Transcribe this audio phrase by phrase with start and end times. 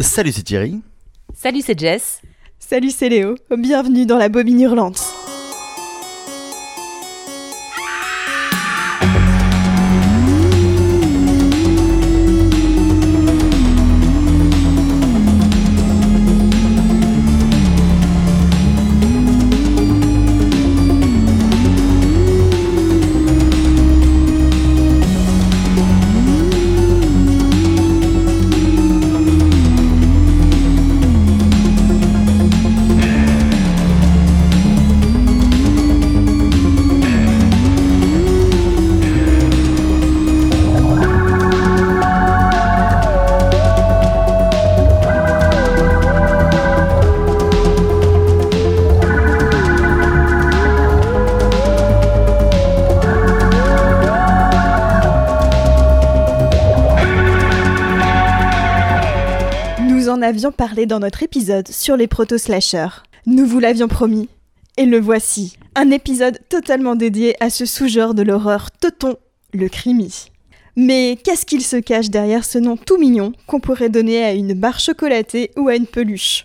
[0.00, 0.80] Salut, c'est Thierry.
[1.34, 2.20] Salut, c'est Jess.
[2.58, 3.36] Salut, c'est Léo.
[3.56, 5.13] Bienvenue dans la bobine hurlante.
[60.44, 63.02] Avions parlé dans notre épisode sur les proto-slashers.
[63.24, 64.28] Nous vous l'avions promis.
[64.76, 65.56] Et le voici.
[65.74, 69.16] Un épisode totalement dédié à ce sous-genre de l'horreur teuton,
[69.54, 70.26] le crimi.
[70.76, 74.52] Mais qu'est-ce qu'il se cache derrière ce nom tout mignon qu'on pourrait donner à une
[74.52, 76.42] barre chocolatée ou à une peluche?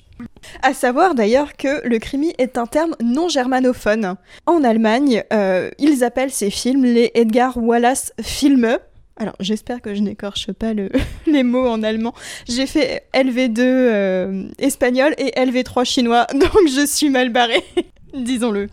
[0.61, 4.15] À savoir d'ailleurs que le crimi est un terme non germanophone.
[4.45, 8.77] En Allemagne, euh, ils appellent ces films les Edgar Wallace Filme.
[9.19, 10.89] Alors j'espère que je n'écorche pas le-
[11.27, 12.13] les mots en allemand.
[12.47, 17.63] J'ai fait LV2 euh, espagnol et LV3 chinois, donc je suis mal barrée,
[18.13, 18.67] disons-le.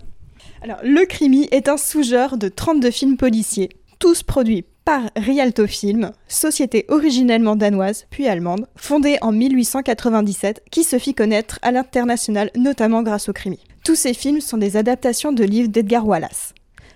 [0.62, 6.12] Alors le crimi est un sous-genre de 32 films policiers, tous produits par Rialto Film,
[6.28, 13.02] société originellement danoise puis allemande, fondée en 1897, qui se fit connaître à l'international notamment
[13.02, 13.58] grâce au crimi.
[13.84, 16.54] Tous ces films sont des adaptations de livres d'Edgar Wallace.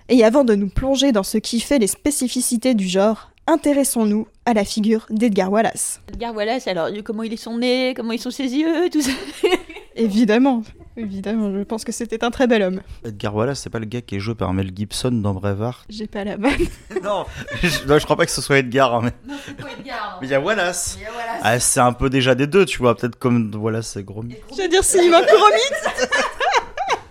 [0.09, 4.55] Et avant de nous plonger dans ce qui fait les spécificités du genre, intéressons-nous à
[4.55, 6.01] la figure d'Edgar Wallace.
[6.09, 9.11] Edgar Wallace, alors comment il est son nez, comment ils sont ses yeux, tout ça.
[9.97, 10.63] Évidemment,
[10.97, 12.81] évidemment, je pense que c'était un très bel homme.
[13.05, 16.07] Edgar Wallace, c'est pas le gars qui est joué par Mel Gibson dans Braveheart J'ai
[16.07, 16.53] pas la vanne.
[17.03, 17.27] non,
[17.61, 20.19] je, non, je crois pas que ce soit Edgar, hein, mais Non, c'est pas Edgar.
[20.23, 20.97] mais il y a Wallace.
[21.43, 24.37] Ah, c'est un peu déjà des deux, tu vois, peut-être comme Wallace et Gromit.
[24.57, 26.09] Je veux dire Sylvain Couromite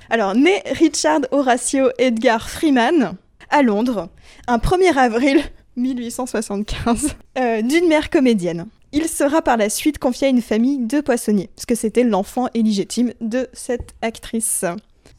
[0.10, 3.18] Alors, né Richard Horatio Edgar Freeman
[3.50, 4.08] à Londres,
[4.48, 5.44] un 1er avril
[5.80, 8.68] 1875, euh, d'une mère comédienne.
[8.92, 12.48] Il sera par la suite confié à une famille de poissonniers, parce que c'était l'enfant
[12.54, 14.66] illégitime de cette actrice.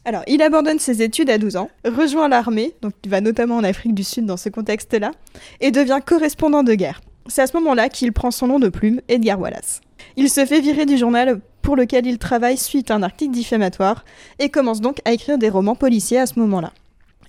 [0.03, 3.63] Alors, il abandonne ses études à 12 ans, rejoint l'armée, donc il va notamment en
[3.63, 5.11] Afrique du Sud dans ce contexte-là,
[5.59, 7.01] et devient correspondant de guerre.
[7.27, 9.81] C'est à ce moment-là qu'il prend son nom de plume, Edgar Wallace.
[10.17, 14.03] Il se fait virer du journal pour lequel il travaille suite à un article diffamatoire
[14.39, 16.73] et commence donc à écrire des romans policiers à ce moment-là.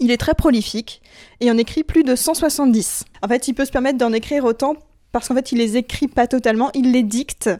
[0.03, 1.01] Il est très prolifique
[1.39, 3.05] et en écrit plus de 170.
[3.23, 4.75] En fait, il peut se permettre d'en écrire autant
[5.13, 7.51] parce qu'en fait, il les écrit pas totalement, il les dicte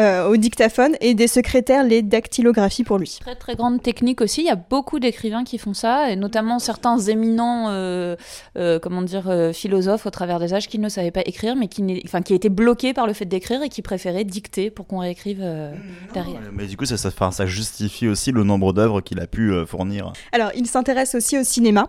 [0.00, 3.18] euh, au dictaphone et des secrétaires les dactylographient pour lui.
[3.20, 4.42] Très très grande technique aussi.
[4.42, 8.14] Il y a beaucoup d'écrivains qui font ça, et notamment certains éminents, euh,
[8.56, 11.66] euh, comment dire, euh, philosophes au travers des âges qui ne savaient pas écrire, mais
[11.66, 14.86] qui, n'est- enfin, qui étaient bloqués par le fait d'écrire et qui préféraient dicter pour
[14.86, 15.74] qu'on réécrive euh,
[16.14, 16.40] derrière.
[16.52, 20.12] Mais du coup, ça, ça, justifie aussi le nombre d'œuvres qu'il a pu euh, fournir.
[20.30, 21.88] Alors, il s'intéresse aussi au cinéma.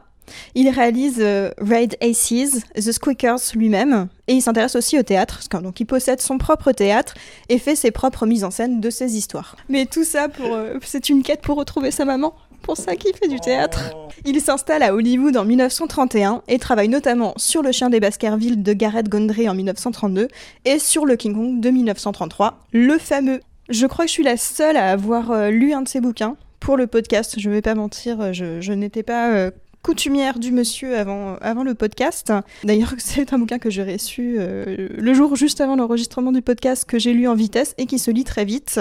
[0.56, 5.80] Il réalise euh, Raid Aces, The Squeakers lui-même, et il s'intéresse aussi au théâtre, donc
[5.80, 7.14] il possède son propre théâtre
[7.50, 9.56] et fait ses propres mises en scène de ses histoires.
[9.70, 12.34] Mais tout ça, pour, euh, c'est une quête pour retrouver sa maman.
[12.62, 13.96] Pour ça qu'il fait du théâtre.
[14.26, 18.74] Il s'installe à Hollywood en 1931 et travaille notamment sur Le Chien des Baskerville de
[18.74, 20.28] Garrett Gondry en 1932
[20.66, 23.40] et sur Le King Kong de 1933, le fameux.
[23.70, 26.36] Je crois que je suis la seule à avoir euh, lu un de ses bouquins
[26.60, 27.40] pour le podcast.
[27.40, 29.52] Je vais pas mentir, je, je n'étais pas euh,
[29.82, 32.34] coutumière du monsieur avant, avant le podcast.
[32.64, 36.86] D'ailleurs, c'est un bouquin que j'ai reçu euh, le jour juste avant l'enregistrement du podcast
[36.86, 38.80] que j'ai lu en vitesse et qui se lit très vite.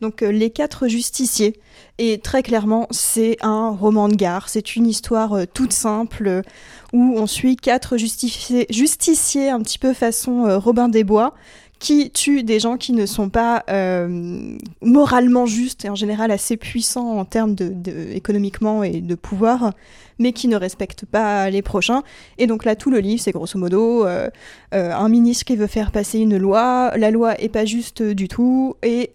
[0.00, 1.60] Donc, euh, Les Quatre Justiciers.
[1.98, 4.48] Et très clairement, c'est un roman de gare.
[4.48, 6.42] C'est une histoire euh, toute simple
[6.92, 11.34] où on suit quatre justifiés- justiciers un petit peu façon Robin des Bois
[11.78, 16.56] qui tuent des gens qui ne sont pas euh, moralement justes et en général assez
[16.56, 19.72] puissants en termes de, de- économiquement et de pouvoir,
[20.18, 22.02] mais qui ne respectent pas les prochains.
[22.38, 24.28] Et donc là, tout le livre, c'est grosso modo euh,
[24.74, 28.26] euh, un ministre qui veut faire passer une loi, la loi est pas juste du
[28.26, 29.10] tout, et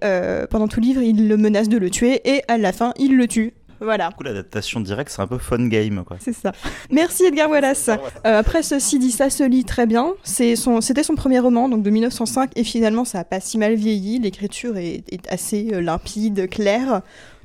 [0.50, 3.18] pendant tout le livre, il le menace de le tuer, et à la fin, il
[3.18, 3.54] le tue.
[3.84, 4.10] Voilà.
[4.10, 6.18] Du coup, l'adaptation directe, c'est un peu fun game, quoi.
[6.20, 6.52] C'est ça.
[6.90, 7.90] Merci Edgar Wallace.
[7.90, 10.14] Euh, après, ceci dit, ça se lit très bien.
[10.24, 13.58] C'est son, c'était son premier roman, donc de 1905, et finalement, ça a pas si
[13.58, 14.20] mal vieilli.
[14.20, 17.02] L'écriture est, est assez euh, limpide, claire.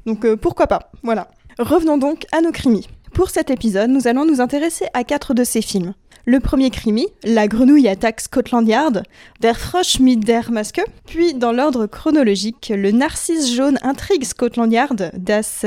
[0.06, 1.29] Donc euh, pourquoi pas Voilà.
[1.58, 2.88] Revenons donc à nos crimis.
[3.12, 5.94] Pour cet épisode, nous allons nous intéresser à quatre de ces films.
[6.31, 9.03] Le premier crimi, la grenouille attaque Scotland Yard,
[9.41, 10.83] Der Frosch mit der Maske.
[11.07, 15.65] Puis, dans l'ordre chronologique, le narcisse jaune intrigue Scotland Yard, Das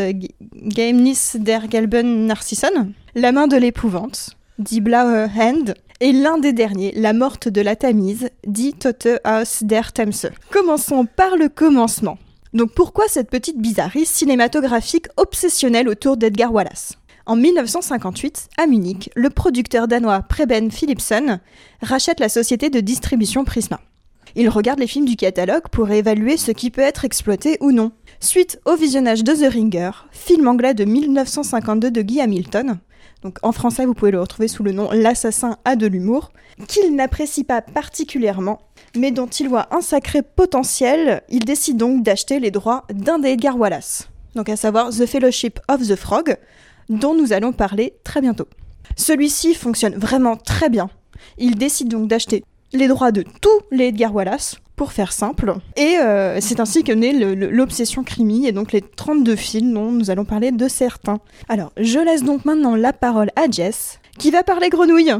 [0.53, 2.93] Geheimnis der gelben Narcissen.
[3.15, 5.73] La main de l'épouvante, Die blaue Hand.
[5.99, 10.27] Et l'un des derniers, la morte de la Tamise, Die Tote aus der Themse.
[10.51, 12.19] Commençons par le commencement.
[12.53, 16.97] Donc pourquoi cette petite bizarrerie cinématographique obsessionnelle autour d'Edgar Wallace?
[17.31, 21.39] En 1958, à Munich, le producteur danois Preben Philipson
[21.81, 23.79] rachète la société de distribution Prisma.
[24.35, 27.93] Il regarde les films du catalogue pour évaluer ce qui peut être exploité ou non.
[28.19, 32.79] Suite au visionnage de The Ringer, film anglais de 1952 de Guy Hamilton,
[33.23, 36.33] donc en français vous pouvez le retrouver sous le nom L'assassin a de l'humour,
[36.67, 38.59] qu'il n'apprécie pas particulièrement,
[38.97, 43.29] mais dont il voit un sacré potentiel, il décide donc d'acheter les droits d'un des
[43.29, 46.35] Edgar Wallace, donc à savoir The Fellowship of the Frog,
[46.99, 48.47] dont nous allons parler très bientôt.
[48.95, 50.89] Celui-ci fonctionne vraiment très bien.
[51.37, 52.43] Il décide donc d'acheter
[52.73, 55.53] les droits de tous les Edgar Wallace, pour faire simple.
[55.75, 60.09] Et euh, c'est ainsi que naît l'obsession crimi et donc les 32 films dont nous
[60.09, 61.19] allons parler de certains.
[61.49, 65.13] Alors, je laisse donc maintenant la parole à Jess, qui va parler grenouille.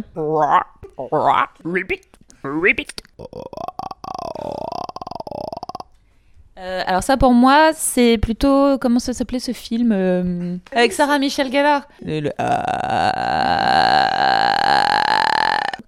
[6.59, 11.17] Euh, alors ça pour moi c'est plutôt comment ça s'appelait ce film euh, avec Sarah
[11.17, 11.87] Michel Gellar?
[12.05, 12.29] Le,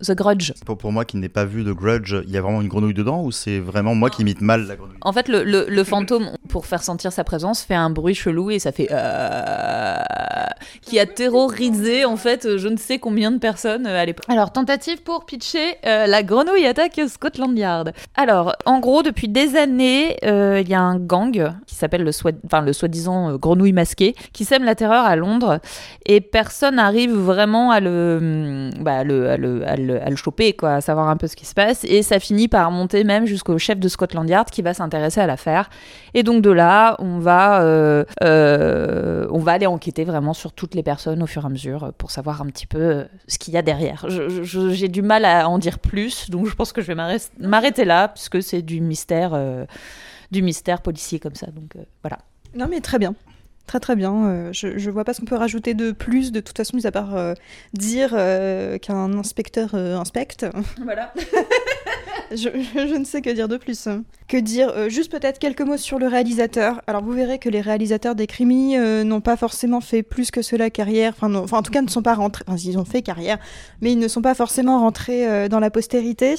[0.06, 0.54] The Grudge.
[0.66, 2.94] Pour, pour moi qui n'ai pas vu The Grudge, il y a vraiment une grenouille
[2.94, 4.98] dedans ou c'est vraiment moi qui imite mal la grenouille?
[5.02, 8.52] En fait, le, le, le, fantôme, pour faire sentir sa présence, fait un bruit chelou
[8.52, 8.88] et ça fait.
[8.92, 9.98] Euh...
[10.82, 14.26] qui a terrorisé en fait je ne sais combien de personnes euh, à l'époque.
[14.28, 17.94] Alors, tentative pour pitcher euh, La grenouille attaque Scotland Yard.
[18.16, 22.12] Alors, en gros, depuis des années, euh, il y a un gang qui s'appelle le,
[22.12, 22.32] soi...
[22.46, 25.60] enfin, le soi-disant grenouille masquée qui sème la terreur à Londres
[26.06, 30.54] et personne n'arrive vraiment à le, bah, le, à le, à le à le choper,
[30.54, 31.84] quoi, à savoir un peu ce qui se passe.
[31.84, 35.28] Et ça finit par monter même jusqu'au chef de Scotland Yard qui va s'intéresser à
[35.28, 35.70] l'affaire.
[36.14, 40.76] Et donc de là, on va, euh, euh, on va aller enquêter vraiment sur toutes
[40.76, 43.54] les personnes au fur et à mesure pour savoir un petit peu euh, ce qu'il
[43.54, 44.06] y a derrière.
[44.08, 48.08] J'ai du mal à en dire plus, donc je pense que je vais m'arrêter là,
[48.08, 49.38] puisque c'est du mystère,
[50.32, 51.48] du mystère policier comme ça.
[51.48, 52.20] Donc voilà.
[52.56, 53.16] Non mais très bien.
[53.68, 54.14] Très très bien.
[54.26, 56.86] Euh, je, je vois pas ce qu'on peut rajouter de plus, de toute façon, mis
[56.86, 57.34] à part euh,
[57.74, 60.46] dire euh, qu'un inspecteur inspecte.
[60.84, 61.14] Voilà.
[62.32, 63.88] je, je, ne sais que dire de plus.
[64.28, 66.82] Que dire Juste peut-être quelques mots sur le réalisateur.
[66.88, 70.70] Alors vous verrez que les réalisateurs des crimis n'ont pas forcément fait plus que cela
[70.70, 71.14] carrière.
[71.16, 72.44] Enfin, enfin, en tout cas, ne sont pas rentrés.
[72.48, 73.38] Enfin, ils ont fait carrière,
[73.82, 76.36] mais ils ne sont pas forcément rentrés dans la postérité.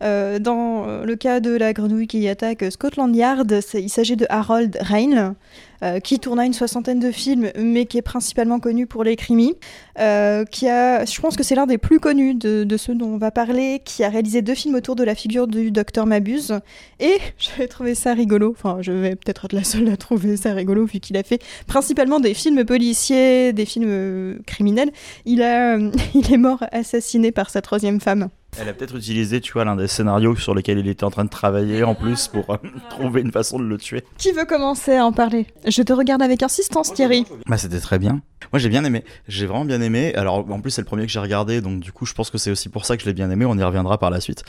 [0.00, 5.36] dans le cas de la grenouille qui attaque Scotland Yard, il s'agit de Harold Rain.
[5.82, 9.54] Euh, qui tourna une soixantaine de films, mais qui est principalement connu pour les crimis,
[9.98, 13.08] euh, qui a, je pense que c'est l'un des plus connus de, de, ceux dont
[13.08, 16.60] on va parler, qui a réalisé deux films autour de la figure du docteur Mabuse,
[16.98, 20.54] et j'avais trouvé ça rigolo, enfin je vais peut-être être la seule à trouver ça
[20.54, 24.90] rigolo, vu qu'il a fait principalement des films policiers, des films euh, criminels,
[25.26, 25.76] il, a,
[26.14, 28.30] il est mort assassiné par sa troisième femme.
[28.58, 31.24] Elle a peut-être utilisé, tu vois, l'un des scénarios sur lesquels il était en train
[31.24, 32.56] de travailler en plus pour euh,
[32.90, 34.02] trouver une façon de le tuer.
[34.18, 35.46] Qui veut commencer à en parler?
[35.66, 37.26] Je te regarde avec insistance, Thierry.
[37.46, 38.22] Bah, c'était très bien.
[38.52, 39.04] Moi, j'ai bien aimé.
[39.28, 40.14] J'ai vraiment bien aimé.
[40.14, 42.38] Alors, en plus, c'est le premier que j'ai regardé, donc du coup, je pense que
[42.38, 43.44] c'est aussi pour ça que je l'ai bien aimé.
[43.44, 44.44] On y reviendra par la suite.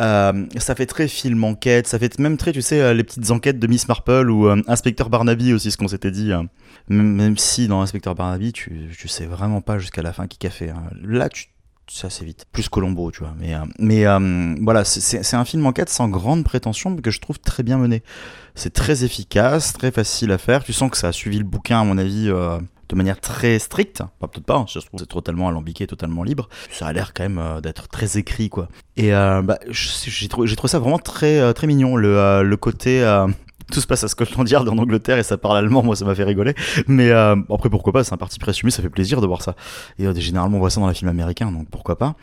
[0.00, 1.86] Euh, ça fait très film enquête.
[1.86, 5.10] Ça fait même très, tu sais, euh, les petites enquêtes de Miss Marple ou Inspecteur
[5.10, 6.32] Barnaby aussi, ce qu'on s'était dit.
[6.88, 10.50] Même si dans Inspecteur Barnaby, tu, tu sais vraiment pas jusqu'à la fin qui a
[10.50, 10.70] fait.
[10.70, 10.84] Hein.
[11.02, 11.46] Là, tu
[11.88, 12.46] ça assez vite.
[12.52, 13.34] Plus Colombo, tu vois.
[13.38, 17.20] Mais, euh, mais euh, voilà, c'est un film enquête sans grande prétention, mais que je
[17.20, 18.02] trouve très bien mené.
[18.54, 20.64] C'est très efficace, très facile à faire.
[20.64, 23.58] Tu sens que ça a suivi le bouquin, à mon avis, euh, de manière très
[23.58, 24.02] stricte.
[24.18, 26.48] Pas peut-être pas, hein, je trouve c'est totalement alambiqué, totalement libre.
[26.70, 28.68] Ça a l'air quand même d'être très écrit, quoi.
[28.96, 31.96] Et bah, j'ai trouvé, trouvé, ça vraiment très, très mignon.
[31.96, 33.02] Le, le côté
[33.72, 36.14] tout se passe à Scotland Yard en Angleterre et ça parle allemand, moi ça m'a
[36.14, 36.54] fait rigoler.
[36.86, 39.56] Mais euh, après pourquoi pas, c'est un parti présumé, ça fait plaisir de voir ça.
[39.98, 42.14] Et euh, généralement on voit ça dans les films américains, donc pourquoi pas?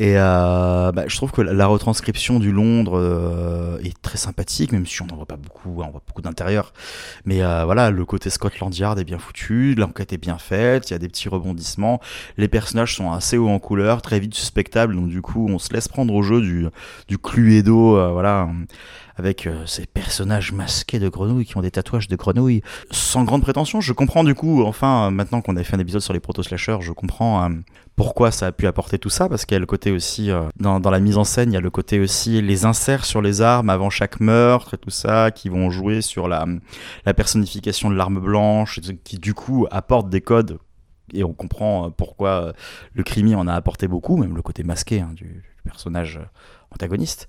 [0.00, 5.02] Et euh, bah, je trouve que la retranscription du Londres est très sympathique, même si
[5.02, 6.72] on n'en voit pas beaucoup, on voit beaucoup d'intérieur.
[7.24, 10.94] Mais voilà, le côté Scotland Yard est bien foutu, l'enquête est bien faite, il y
[10.94, 12.00] a des petits rebondissements,
[12.36, 15.74] les personnages sont assez hauts en couleur, très vite suspectables, donc du coup on se
[15.74, 16.68] laisse prendre au jeu du,
[17.08, 18.48] du Cluedo, voilà
[19.18, 22.62] avec ces personnages masqués de grenouilles qui ont des tatouages de grenouilles.
[22.90, 26.12] Sans grande prétention, je comprends du coup, enfin, maintenant qu'on a fait un épisode sur
[26.12, 27.50] les proto-slashers, je comprends
[27.98, 30.42] pourquoi ça a pu apporter tout ça, parce qu'il y a le côté aussi, euh,
[30.60, 33.42] dans, la mise en scène, il y a le côté aussi les inserts sur les
[33.42, 36.46] armes avant chaque meurtre et tout ça, qui vont jouer sur la,
[37.04, 40.58] la personnification de l'arme blanche, qui du coup apporte des codes
[41.12, 42.52] et on comprend pourquoi
[42.92, 46.20] le crimi en a apporté beaucoup, même le côté masqué hein, du, personnage
[46.70, 47.28] antagoniste.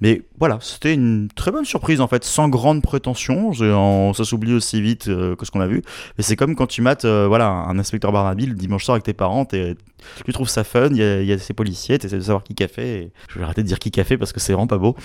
[0.00, 3.52] Mais voilà, c'était une très bonne surprise en fait, sans grande prétention.
[3.52, 5.82] ça s'oublie aussi vite euh, que ce qu'on a vu.
[6.18, 9.12] Mais c'est comme quand tu mates euh, voilà, un inspecteur Barnaby dimanche soir avec tes
[9.12, 12.62] parents, tu trouves ça fun, il y, a ces policiers, tu essaies de savoir qui
[12.62, 13.12] a fait.
[13.28, 14.96] Je vais arrêter de dire qui a fait parce que c'est vraiment pas beau.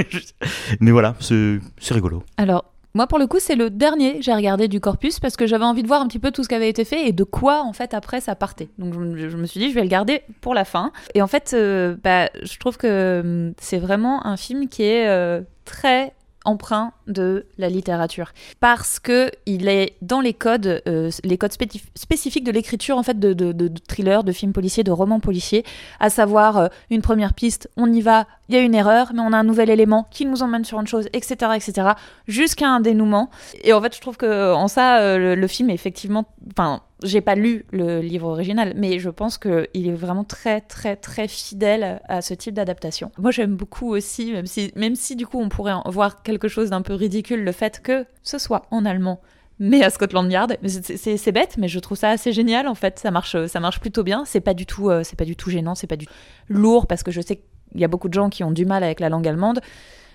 [0.80, 1.60] Mais voilà, c'est
[1.90, 2.24] rigolo.
[2.36, 5.46] Alors, moi, pour le coup, c'est le dernier que j'ai regardé du corpus parce que
[5.46, 7.24] j'avais envie de voir un petit peu tout ce qui avait été fait et de
[7.24, 8.68] quoi, en fait, après, ça partait.
[8.78, 10.92] Donc, je, me suis dit, je vais le garder pour la fin.
[11.14, 15.08] Et en fait, euh, bah, je trouve que hum, c'est vraiment un film qui est
[15.08, 16.12] euh, très
[16.44, 18.32] emprunt de la littérature.
[18.60, 21.52] Parce que il est dans les codes euh, les codes
[21.94, 25.64] spécifiques de l'écriture en fait de, de, de, thrillers de films policiers de romans policiers.
[26.00, 29.20] À savoir euh, une première piste on y va il y a une erreur mais
[29.20, 31.90] on a un nouvel élément qui nous emmène sur une chose etc etc
[32.28, 33.30] jusqu'à un dénouement.
[33.64, 36.82] Et en fait je trouve que en ça euh, le, le, film est effectivement enfin
[37.02, 41.28] j'ai pas lu le livre original, mais je pense qu'il est vraiment très, très, très
[41.28, 43.10] fidèle à ce type d'adaptation.
[43.18, 46.48] Moi, j'aime beaucoup aussi, même si, même si du coup on pourrait en voir quelque
[46.48, 49.20] chose d'un peu ridicule, le fait que ce soit en allemand,
[49.58, 50.56] mais à Scotland Yard.
[50.66, 52.98] C'est bête, mais je trouve ça assez génial en fait.
[52.98, 54.24] Ça marche, ça marche plutôt bien.
[54.24, 56.12] C'est pas du tout, euh, c'est pas du tout gênant, c'est pas du tout
[56.48, 58.82] lourd parce que je sais qu'il y a beaucoup de gens qui ont du mal
[58.82, 59.60] avec la langue allemande.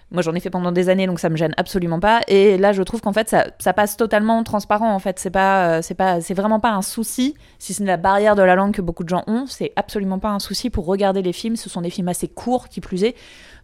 [0.10, 2.22] Moi, j'en ai fait pendant des années, donc ça me gêne absolument pas.
[2.30, 4.94] Et là, je trouve qu'en fait, ça, passe totalement transparent.
[4.94, 7.36] En fait, c'est pas, euh, c'est pas, c'est vraiment pas un souci.
[7.60, 10.30] Si c'est la barrière de la langue que beaucoup de gens ont, c'est absolument pas
[10.30, 11.58] un souci pour regarder les films.
[11.58, 13.16] Ce sont des films assez courts, qui plus est.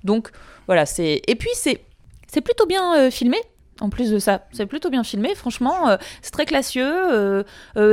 [0.03, 0.31] Donc
[0.67, 1.21] voilà, c'est.
[1.27, 1.81] Et puis c'est,
[2.33, 3.37] c'est plutôt bien euh, filmé.
[3.81, 7.43] En plus de ça, c'est plutôt bien filmé, franchement, euh, c'est très classieux,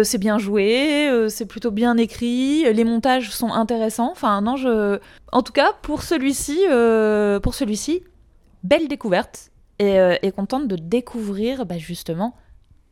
[0.02, 4.10] c'est bien joué, c'est plutôt bien écrit, les montages sont intéressants.
[4.12, 5.00] Enfin, non, je,
[5.32, 6.58] en tout cas, pour celui-ci,
[7.42, 8.02] pour celui-ci,
[8.62, 12.36] belle découverte euh, et, contente de découvrir bah, justement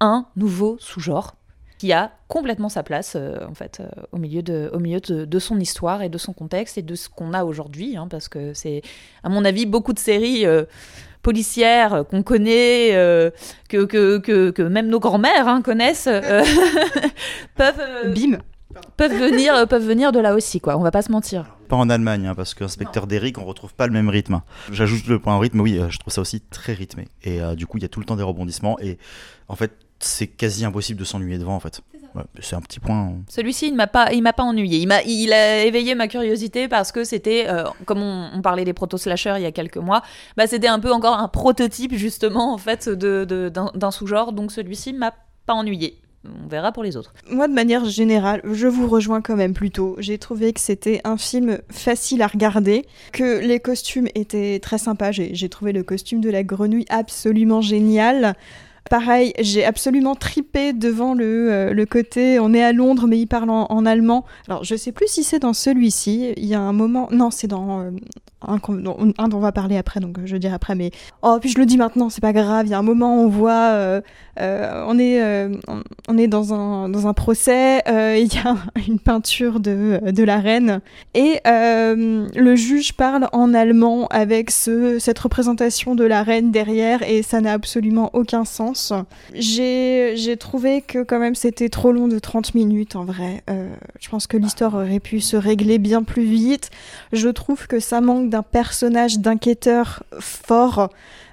[0.01, 1.35] un nouveau sous-genre
[1.77, 5.39] qui a complètement sa place euh, en fait euh, au milieu, de, au milieu de,
[5.39, 8.55] son histoire et de son contexte et de ce qu'on a aujourd'hui hein, parce que
[8.55, 8.81] c'est
[9.23, 10.47] à mon avis beaucoup de séries
[11.23, 12.91] policières qu'on connaît
[13.69, 16.09] que, que, que, même nos grands-mères hein, connaissent
[17.57, 18.39] peuvent bim
[18.97, 21.91] peuvent venir peuvent venir de là aussi quoi on va pas se mentir pas en
[21.91, 24.41] Allemagne, hein, parce qu'inspecteur d'Eric, on retrouve pas le même rythme.
[24.73, 27.07] J'ajoute le point rythme, oui, euh, je trouve ça aussi très rythmé.
[27.23, 28.79] Et euh, du coup, il y a tout le temps des rebondissements.
[28.81, 28.99] Et
[29.49, 31.83] en fait, c'est quasi impossible de s'ennuyer devant, en fait.
[32.41, 33.13] C'est un petit point.
[33.29, 34.79] Celui-ci, il m'a pas, il m'a pas ennuyé.
[34.79, 38.73] Il m'a, il a éveillé ma curiosité parce que c'était, euh, comme on, parlait des
[38.73, 40.03] proto slashers il y a quelques mois,
[40.37, 44.33] bah c'était un peu encore un prototype justement en fait de, d'un sous-genre.
[44.33, 45.13] Donc celui-ci m'a
[45.47, 47.15] pas ennuyé on verra pour les autres.
[47.31, 49.97] Moi, de manière générale, je vous rejoins quand même plutôt.
[49.99, 55.13] J'ai trouvé que c'était un film facile à regarder, que les costumes étaient très sympas.
[55.13, 58.35] J'ai trouvé le costume de la grenouille absolument génial.
[58.91, 63.27] Pareil, j'ai absolument tripé devant le, euh, le, côté on est à Londres mais il
[63.27, 64.25] parle en, allemand.
[64.49, 67.49] Alors je sais plus si c'est dans celui-ci, il y a un moment, non c'est
[67.49, 67.91] dans euh,
[68.47, 70.91] un, dont on va parler après, donc je dirai après, mais
[71.23, 73.29] oh puis je le dis maintenant, c'est pas grave, il y a un moment on
[73.29, 74.01] voit, euh,
[74.39, 75.21] on, est,
[76.09, 80.39] on, est dans un, dans un procès, il y a une peinture de, de la
[80.39, 80.81] reine
[81.15, 87.23] et le juge parle en allemand avec ce, cette représentation de la reine derrière et
[87.23, 88.93] ça n'a absolument aucun sens.
[89.35, 93.43] J'ai trouvé que quand même c'était trop long de 30 minutes en vrai.
[93.51, 93.69] Euh,
[94.01, 96.71] je pense que l'histoire aurait pu se régler bien plus vite.
[97.13, 100.91] Je trouve que ça manque d'un personnage d'enquêteur fort.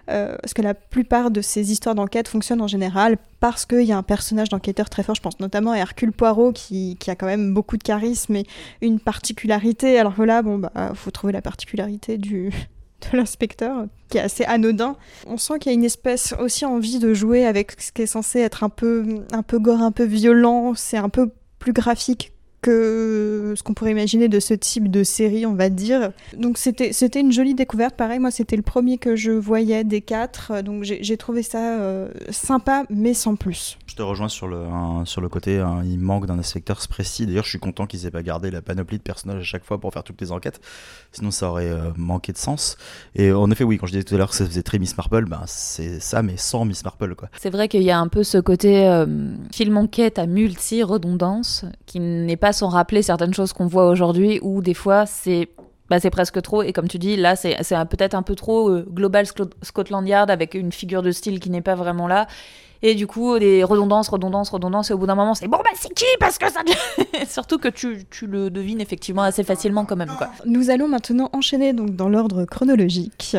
[0.08, 3.92] Euh, parce que la plupart de ces histoires d'enquête fonctionnent en général parce qu'il y
[3.92, 5.16] a un personnage d'enquêteur très fort.
[5.16, 8.46] Je pense notamment à Hercule Poirot qui, qui, a quand même beaucoup de charisme et
[8.82, 9.98] une particularité.
[9.98, 12.52] Alors voilà, bon, bah, faut trouver la particularité du,
[13.12, 14.96] de l'inspecteur, qui est assez anodin.
[15.26, 18.08] On sent qu'il y a une espèce aussi envie de jouer avec ce qui est
[18.08, 20.74] censé être un peu, un peu gore, un peu violent.
[20.76, 22.32] C'est un peu plus graphique
[22.66, 26.12] que ce qu'on pourrait imaginer de ce type de série, on va dire.
[26.36, 27.96] Donc c'était c'était une jolie découverte.
[27.96, 32.10] Pareil, moi c'était le premier que je voyais des quatre, donc j'ai trouvé ça euh,
[32.32, 33.78] sympa, mais sans plus.
[33.86, 34.66] Je te rejoins sur le
[35.06, 37.28] sur le côté, il manque d'un inspecteur précis.
[37.28, 39.80] D'ailleurs, je suis content qu'ils aient pas gardé la panoplie de personnages à chaque fois
[39.80, 40.60] pour faire toutes les enquêtes,
[41.12, 42.78] sinon ça aurait euh, manqué de sens.
[43.14, 44.98] Et en effet, oui, quand je disais tout à l'heure que ça faisait très Miss
[44.98, 47.30] Marple, ben c'est ça, mais sans Miss Marple quoi.
[47.40, 49.06] C'est vrai qu'il y a un peu ce côté euh,
[49.52, 51.64] film enquête à multi redondance
[51.96, 55.48] qui n'est pas sans rappeler certaines choses qu'on voit aujourd'hui, où des fois c'est
[55.90, 56.62] bah, c'est presque trop.
[56.62, 57.56] Et comme tu dis, là, c'est
[57.90, 61.50] peut-être un peu trop euh, global Scot- Scotland Yard avec une figure de style qui
[61.50, 62.28] n'est pas vraiment là.
[62.82, 64.92] Et du coup, des redondances, redondances, redondances.
[64.92, 66.06] Et au bout d'un moment, c'est bon, bah c'est qui?
[66.20, 66.62] Parce que ça.
[67.30, 70.12] Surtout que tu, tu le devines effectivement assez facilement quand même.
[70.18, 70.30] Quoi.
[70.46, 73.38] Nous allons maintenant enchaîner donc dans l'ordre chronologique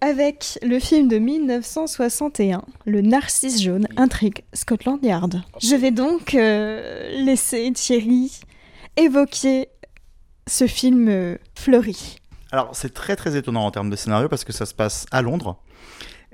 [0.00, 5.42] avec le film de 1961, Le Narcisse jaune intrigue Scotland Yard.
[5.60, 8.40] Je vais donc euh, laisser Thierry
[8.96, 9.68] évoquer
[10.46, 12.16] ce film euh, fleuri.
[12.52, 15.20] Alors, c'est très très étonnant en termes de scénario parce que ça se passe à
[15.20, 15.58] Londres.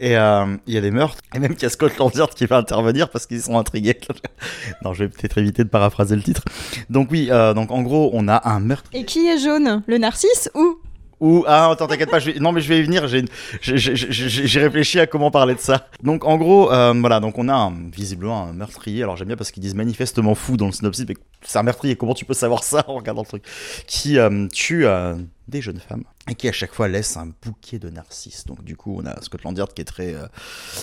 [0.03, 2.45] Et euh, il y a des meurtres, et même qu'il y a Scotland Yard qui
[2.47, 4.01] va intervenir parce qu'ils sont intrigués.
[4.85, 6.43] non, je vais peut-être éviter de paraphraser le titre.
[6.91, 8.91] Donc oui, euh, donc en gros, on a un meurtre.
[8.93, 9.85] Et qui est jaune?
[9.87, 10.79] Le Narcisse ou?
[11.21, 12.41] Ou ah attends, t'inquiète pas, je vais...
[12.41, 13.07] non mais je vais y venir.
[13.07, 15.87] J'ai réfléchi à comment parler de ça.
[16.03, 19.05] Donc en gros, euh, voilà, donc on a un- visiblement un meurtrier.
[19.05, 21.95] Alors j'aime bien parce qu'ils disent manifestement fou dans le synopsis, mais c'est un meurtrier.
[21.95, 23.45] Comment tu peux savoir ça en regardant le truc?
[23.87, 25.15] Qui euh, tue euh,
[25.47, 28.47] des jeunes femmes et qui à chaque fois laisse un bouquet de narcisses.
[28.47, 30.27] Donc du coup, on a Scotland Yard qui est très euh,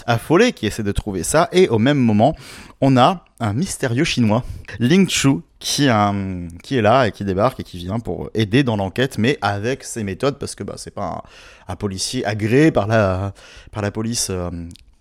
[0.05, 1.48] affolé, qui essaie de trouver ça.
[1.51, 2.36] Et au même moment,
[2.81, 4.43] on a un mystérieux chinois,
[4.79, 8.63] Ling Chu, qui, euh, qui est là et qui débarque et qui vient pour aider
[8.63, 11.24] dans l'enquête, mais avec ses méthodes, parce que bah, c'est pas
[11.67, 13.34] un, un policier agréé par la,
[13.72, 14.50] par la police euh,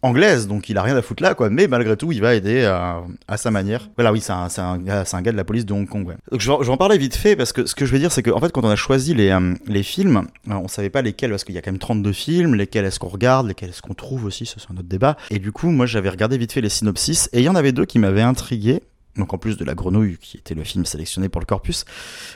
[0.03, 1.51] anglaise, donc il a rien à foutre là, quoi.
[1.51, 3.91] Mais malgré tout, il va aider euh, à sa manière.
[3.97, 6.17] Voilà, oui, c'est un, un, un gars de la police de Hong Kong, ouais.
[6.31, 8.23] Donc je vais, en parler vite fait, parce que ce que je veux dire, c'est
[8.23, 11.31] que en fait, quand on a choisi les, euh, films, euh, on savait pas lesquels,
[11.31, 13.95] parce qu'il y a quand même 32 films, lesquels est-ce qu'on regarde, lesquels est-ce qu'on
[13.95, 15.17] trouve aussi, ça c'est un autre débat.
[15.31, 17.73] Et du coup, moi j'avais regardé vite fait les synopsis, et il y en avait
[17.73, 18.83] deux qui m'avaient intrigué.
[19.17, 21.85] Donc en plus de La Grenouille, qui était le film sélectionné pour le corpus,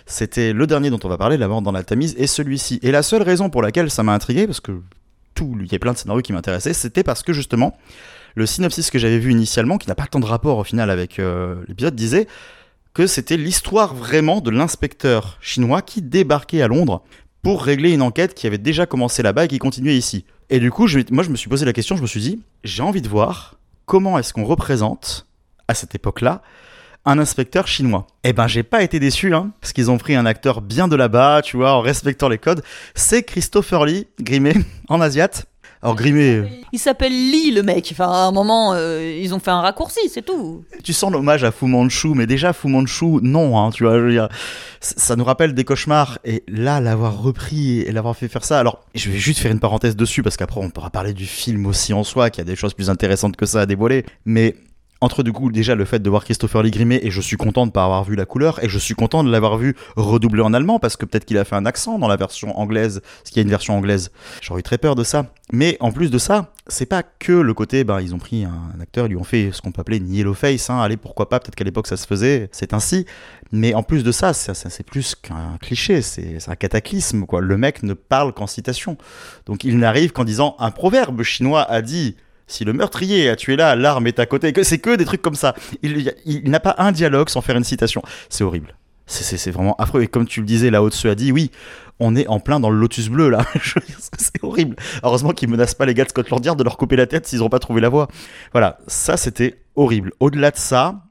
[0.05, 2.81] c'était le dernier dont on va parler, La mort dans la Tamise, et celui-ci.
[2.83, 4.73] Et la seule raison pour laquelle ça m'a intrigué, parce que
[5.35, 7.77] tout, il y a plein de scénarios qui m'intéressaient, c'était parce que justement,
[8.35, 11.19] le synopsis que j'avais vu initialement, qui n'a pas tant de rapport au final avec
[11.19, 12.27] euh, l'épisode, disait
[12.95, 17.03] que c'était l'histoire vraiment de l'inspecteur chinois qui débarquait à Londres
[17.43, 20.25] pour régler une enquête qui avait déjà commencé là-bas et qui continuait ici.
[20.51, 22.83] Et du coup, moi, je me suis posé la question, je me suis dit, j'ai
[22.83, 25.27] envie de voir comment est-ce qu'on représente,
[25.69, 26.43] à cette époque-là,
[27.05, 28.07] un inspecteur chinois.
[28.25, 30.97] Eh ben, j'ai pas été déçu, hein, parce qu'ils ont pris un acteur bien de
[30.97, 32.63] là-bas, tu vois, en respectant les codes.
[32.95, 34.55] C'est Christopher Lee, grimé,
[34.89, 35.47] en asiate.
[35.85, 37.89] Alors, grimé, euh, Il s'appelle Lee, le mec.
[37.91, 40.65] Enfin, à un moment, euh, ils ont fait un raccourci, c'est tout.
[40.85, 44.05] tu sens l'hommage à Fu Manchu, mais déjà Fu Manchu, non, hein, tu vois, je
[44.05, 44.29] veux dire,
[44.81, 48.61] c- ça nous rappelle des cauchemars, et là, l'avoir repris et l'avoir fait faire ça,
[48.61, 51.67] alors, je vais juste faire une parenthèse dessus, parce qu'après, on pourra parler du film
[51.67, 54.55] aussi en soi, qui a des choses plus intéressantes que ça à dévoiler, mais
[55.03, 57.67] entre du coup déjà le fait de voir Christopher Lee grimé et je suis content
[57.67, 60.55] de pas avoir vu la couleur et je suis content de l'avoir vu redoublé en
[60.55, 63.39] allemand parce que peut-être qu'il a fait un accent dans la version anglaise parce qu'il
[63.39, 64.13] y a une version anglaise.
[64.41, 65.27] J'aurais eu très peur de ça.
[65.53, 68.81] Mais en plus de ça c'est pas que le côté ben ils ont pris un
[68.81, 71.29] acteur ils lui ont fait ce qu'on peut appeler une yellow face hein, allez pourquoi
[71.29, 73.05] pas peut-être qu'à l'époque ça se faisait c'est ainsi.
[73.51, 77.41] Mais en plus de ça c'est plus qu'un cliché c'est un cataclysme quoi.
[77.41, 78.97] Le mec ne parle qu'en citation.
[79.47, 82.15] Donc il n'arrive qu'en disant un proverbe chinois a dit
[82.47, 84.53] si le meurtrier a tué là, l'arme est à côté.
[84.53, 85.55] Que- C'est que des trucs comme ça.
[85.83, 88.03] Il, il- n'a pas un dialogue sans faire une citation.
[88.29, 88.75] C'est horrible.
[89.07, 90.03] C'est- vraiment affreux.
[90.03, 91.51] Et comme tu le disais, là-haut de a dit, oui,
[92.01, 93.45] on est en plein dans le lotus bleu, là.
[94.19, 94.77] C'est horrible.
[95.03, 97.41] Heureusement qu'ils menacent pas les gars de Scotland Yard de leur couper la tête s'ils
[97.41, 98.09] n'ont pas trouvé la voie.
[98.53, 100.13] Voilà, ça, c'était horrible.
[100.21, 101.03] Au-delà de ça,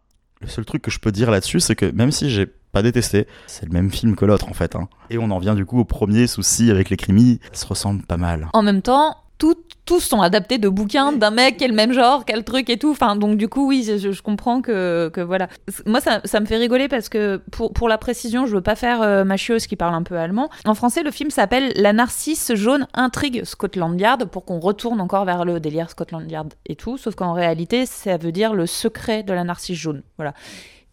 [0.41, 3.27] le seul truc que je peux dire là-dessus, c'est que même si j'ai pas détesté,
[3.47, 4.75] c'est le même film que l'autre, en fait.
[4.75, 4.87] hein.
[5.09, 7.39] Et on en vient du coup au premier souci avec les crimis.
[7.51, 8.47] Ça se ressemble pas mal.
[8.53, 11.91] En même temps, tout- tous sont adaptés de bouquins d'un mec qui est le même
[11.91, 12.91] genre, quel truc et tout.
[12.91, 15.47] Enfin, donc du coup, oui, je, je comprends que, que voilà.
[15.87, 18.75] Moi, ça, ça me fait rigoler parce que pour, pour la précision, je veux pas
[18.75, 20.49] faire euh, ma chieuse qui parle un peu allemand.
[20.65, 25.25] En français, le film s'appelle La Narcisse jaune intrigue Scotland Yard pour qu'on retourne encore
[25.25, 26.97] vers le délire Scotland Yard et tout.
[26.97, 30.03] Sauf qu'en réalité, ça veut dire le secret de la narcisse jaune.
[30.17, 30.33] Voilà.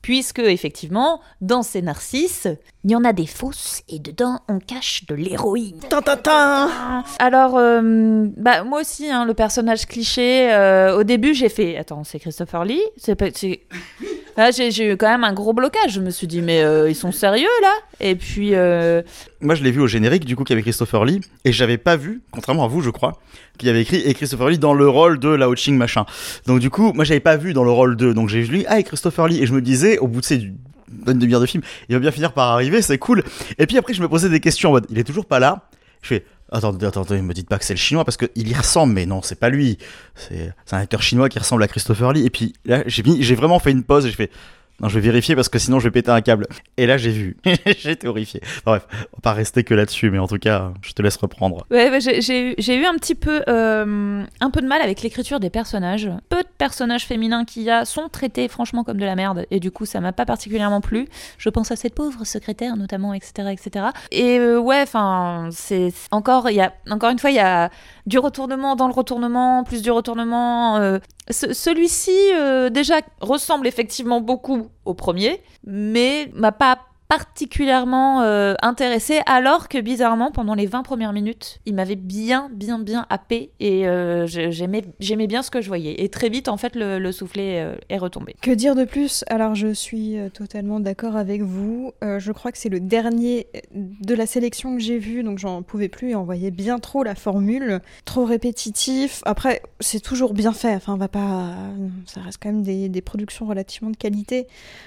[0.08, 2.48] Puisque, effectivement, dans ces narcisses,
[2.82, 5.80] il y en a des fausses et dedans, on cache de l'héroïne.
[7.18, 12.04] Alors, euh, bah, moi aussi, hein, le personnage cliché, euh, au début, j'ai fait Attends,
[12.04, 12.80] c'est Christopher Lee?
[12.96, 13.26] C'est pas,
[14.38, 15.94] Là, j'ai, eu quand même un gros blocage.
[15.94, 17.72] Je me suis dit Mais euh, ils sont sérieux là?
[17.98, 19.02] Et puis, euh,
[19.40, 21.76] Moi, je l'ai vu au générique, du coup, qu'il y avait Christopher Lee, et j'avais
[21.76, 23.18] pas vu, contrairement à vous, je crois,
[23.58, 26.06] qu'il y avait écrit et Christopher Lee dans le rôle de Lao Ching machin.
[26.46, 28.78] Donc, du coup, moi, j'avais pas vu dans le rôle de, donc j'ai lu, ah,
[28.78, 30.52] et Christopher Lee, et je me disais, au bout de ces
[30.90, 33.22] demi-heure de film, il va bien finir par arriver, c'est cool.
[33.58, 35.68] Et puis après, je me posais des questions en mode, il est toujours pas là.
[36.02, 38.92] Je fais, attendez, attendez, me dites pas que c'est le chinois, parce qu'il y ressemble,
[38.94, 39.78] mais non, c'est pas lui.
[40.14, 42.24] C'est un acteur chinois qui ressemble à Christopher Lee.
[42.24, 44.30] Et puis là, j'ai j'ai vraiment fait une pause et je fais,
[44.80, 46.46] Non, je vais vérifier parce que sinon je vais péter un câble.
[46.76, 47.36] Et là, j'ai vu.
[47.78, 48.40] J'étais horrifié.
[48.64, 51.66] Bref, on va pas rester que là-dessus, mais en tout cas, je te laisse reprendre.
[51.70, 56.08] Ouais, j'ai- eu- un petit peu, euh, un peu de mal avec l'écriture des personnages.
[56.28, 59.58] Peu de personnages féminins qu'il y a sont traités franchement comme de la merde, et
[59.60, 61.08] du coup, ça m'a pas particulièrement plu.
[61.38, 63.86] Je pense à cette pauvre secrétaire notamment, etc., etc.
[64.12, 66.48] Et euh, ouais, enfin, c'est encore,
[66.90, 67.70] encore une fois, il y a
[68.06, 70.76] du retournement dans le retournement, plus du retournement.
[70.78, 70.98] euh,
[71.30, 79.68] Celui-ci euh, déjà ressemble effectivement beaucoup au premier, mais m'a pas particulièrement euh, intéressé alors
[79.68, 84.26] que bizarrement pendant les 20 premières minutes il m'avait bien bien bien happé et euh,
[84.26, 87.60] j'aimais j'aimais bien ce que je voyais et très vite en fait le, le soufflet
[87.60, 89.24] euh, est retombé Que dire de plus?
[89.28, 91.92] Alors je suis euh, totalement d'accord avec vous.
[92.02, 95.88] Je crois que c'est le dernier de la sélection que j'ai vu, donc j'en pouvais
[95.88, 99.22] plus et on voyait bien trop la formule, trop répétitif.
[99.24, 100.74] Après, c'est toujours bien fait.
[100.74, 101.54] Enfin, on va pas,
[102.06, 104.46] ça reste quand même des, des productions relativement de qualité.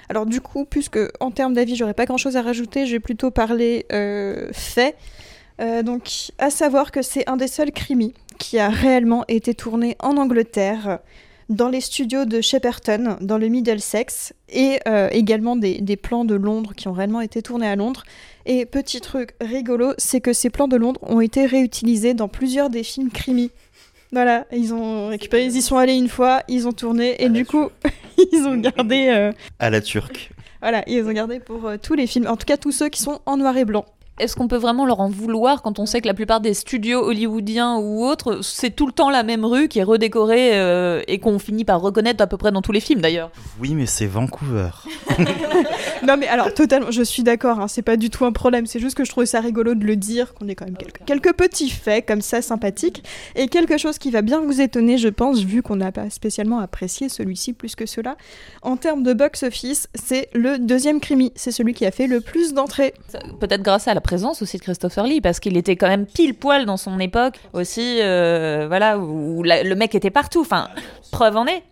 [0.10, 3.32] Alors du coup, puisque en termes d'avis, j'aurais pas grand-chose à rajouter, je vais plutôt
[3.32, 4.97] parler euh, fait.
[5.62, 9.95] Euh, donc, à savoir que c'est un des seuls crimis qui a réellement été tourné
[10.00, 11.00] en Angleterre
[11.47, 16.36] dans les studios de Shepperton, dans le Middlesex, et euh, également des, des plans de
[16.36, 18.04] Londres qui ont réellement été tournés à Londres.
[18.45, 22.69] Et petit truc rigolo, c'est que ces plans de Londres ont été réutilisés dans plusieurs
[22.69, 23.52] des films crimi.
[24.12, 27.45] Voilà, ils ont récupéré, ils y sont allés une fois, ils ont tourné, et du
[27.45, 27.69] coup,
[28.34, 30.32] ils ont gardé, euh, À la turque.
[30.62, 33.02] Voilà, ils ont gardé pour euh, tous les films, en tout cas tous ceux qui
[33.02, 33.86] sont en noir et blanc.
[34.21, 37.03] Est-ce qu'on peut vraiment leur en vouloir quand on sait que la plupart des studios
[37.03, 41.19] hollywoodiens ou autres c'est tout le temps la même rue qui est redécorée euh, et
[41.19, 44.07] qu'on finit par reconnaître à peu près dans tous les films d'ailleurs Oui, mais c'est
[44.07, 44.69] Vancouver.
[46.03, 48.79] Non mais alors totalement, je suis d'accord, hein, c'est pas du tout un problème, c'est
[48.79, 51.34] juste que je trouvais ça rigolo de le dire, qu'on ait quand même quelques, quelques
[51.34, 53.03] petits faits comme ça sympathiques,
[53.36, 56.60] et quelque chose qui va bien vous étonner je pense, vu qu'on n'a pas spécialement
[56.60, 58.17] apprécié celui-ci plus que cela.
[58.63, 62.53] En termes de box-office, c'est le deuxième crimi, c'est celui qui a fait le plus
[62.53, 62.93] d'entrées.
[63.39, 64.01] Peut-être grâce à la
[64.41, 68.00] aussi de Christopher Lee, parce qu'il était quand même pile poil dans son époque aussi,
[68.02, 70.41] euh, voilà, où le mec était partout.
[70.41, 70.67] Enfin,
[71.12, 71.63] preuve en est,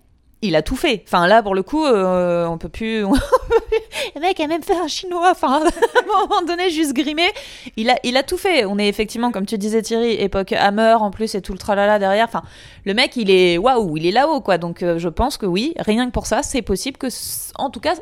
[0.41, 1.04] il a tout fait.
[1.06, 3.02] Enfin, là, pour le coup, euh, on peut plus.
[4.15, 5.32] le mec a même fait un chinois.
[5.32, 7.30] Enfin, à un moment donné, juste grimé.
[7.75, 8.65] Il a, il a tout fait.
[8.65, 11.99] On est effectivement, comme tu disais, Thierry, époque Hammer en plus et tout le tralala
[11.99, 12.25] derrière.
[12.25, 12.43] Enfin,
[12.86, 14.58] le mec, il est waouh, il est là-haut, quoi.
[14.58, 17.08] Donc, euh, je pense que oui, rien que pour ça, c'est possible que,
[17.56, 17.95] en tout cas,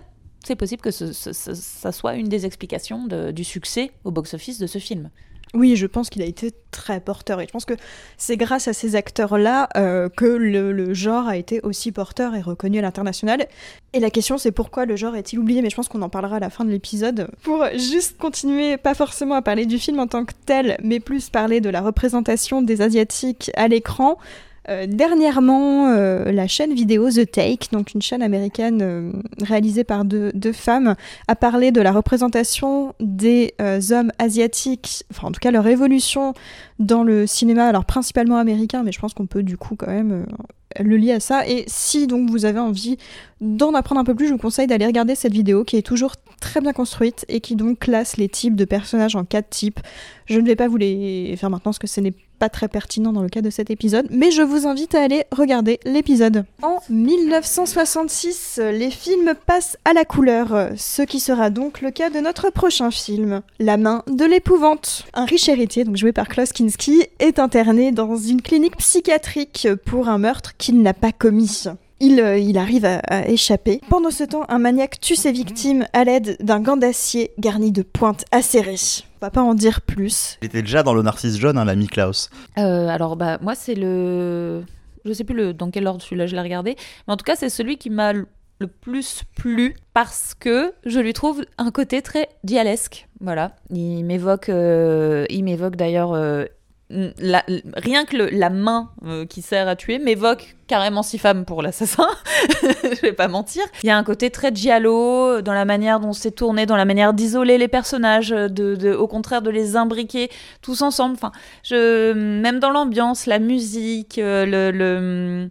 [0.47, 4.79] c'est possible que ce- ça soit une des explications du succès au box-office de ce
[4.79, 5.09] film.
[5.53, 7.73] Oui, je pense qu'il a été très porteur, et je pense que
[8.17, 12.41] c'est grâce à ces acteurs-là euh, que le, le genre a été aussi porteur et
[12.41, 13.47] reconnu à l'international.
[13.93, 15.61] Et la question, c'est pourquoi le genre est-il oublié?
[15.61, 17.29] Mais je pense qu'on en parlera à la fin de l'épisode.
[17.43, 21.29] Pour juste continuer, pas forcément à parler du film en tant que tel, mais plus
[21.29, 24.17] parler de la représentation des Asiatiques à l'écran.
[24.69, 30.03] Euh, dernièrement, euh, la chaîne vidéo The Take, donc une chaîne américaine euh, réalisée par
[30.03, 30.95] deux, femmes,
[31.27, 33.53] a parlé de la représentation des
[33.91, 36.33] hommes asiatiques, enfin en tout cas leur évolution
[36.79, 40.25] dans le cinéma, alors principalement américain, mais je pense qu'on peut du coup quand même
[40.79, 41.47] le lier à ça.
[41.47, 42.97] Et si donc vous avez envie
[43.41, 46.15] d'en apprendre un peu plus, je vous conseille d'aller regarder cette vidéo qui est toujours
[46.39, 49.79] très bien construite et qui donc classe les types de personnages en quatre types.
[50.25, 53.13] Je ne vais pas vous les faire maintenant parce que ce n'est pas très pertinent
[53.13, 56.45] dans le cas de cet épisode, mais je vous invite à aller regarder l'épisode.
[56.61, 62.19] En 1966, les films passent à la couleur, ce qui sera donc le cas de
[62.19, 65.05] notre prochain film, La main de l'épouvante.
[65.13, 70.09] Un riche héritier, donc joué par Klaus Kinski, est interné dans une clinique psychiatrique pour
[70.09, 71.63] un meurtre qu'il n'a pas commis.
[71.99, 73.81] Il, euh, il arrive à, à échapper.
[73.89, 77.81] Pendant ce temps, un maniaque tue ses victimes à l'aide d'un gant d'acier garni de
[77.81, 78.75] pointes acérées.
[79.21, 80.37] On va pas en dire plus.
[80.41, 82.29] Il était déjà dans le Narcisse jaune, hein, l'ami Klaus.
[82.57, 84.63] Euh, alors, bah, moi, c'est le.
[85.05, 85.53] Je sais plus le...
[85.53, 86.75] dans quel ordre celui-là je l'ai regardé,
[87.07, 88.27] mais en tout cas, c'est celui qui m'a le
[88.67, 93.07] plus plu parce que je lui trouve un côté très dialesque.
[93.21, 93.55] Voilà.
[93.71, 96.13] Il m'évoque, euh, il m'évoque d'ailleurs.
[96.13, 96.45] euh,
[96.89, 102.07] rien que la main euh, qui sert à tuer m'évoque carrément six femmes pour l'assassin.
[102.63, 103.63] je vais pas mentir.
[103.83, 106.85] Il y a un côté très giallo dans la manière dont c'est tourné, dans la
[106.85, 110.29] manière d'isoler les personnages, de- au contraire de les imbriquer
[110.61, 111.17] tous ensemble.
[111.63, 115.49] Je, même dans l'ambiance, la musique, euh,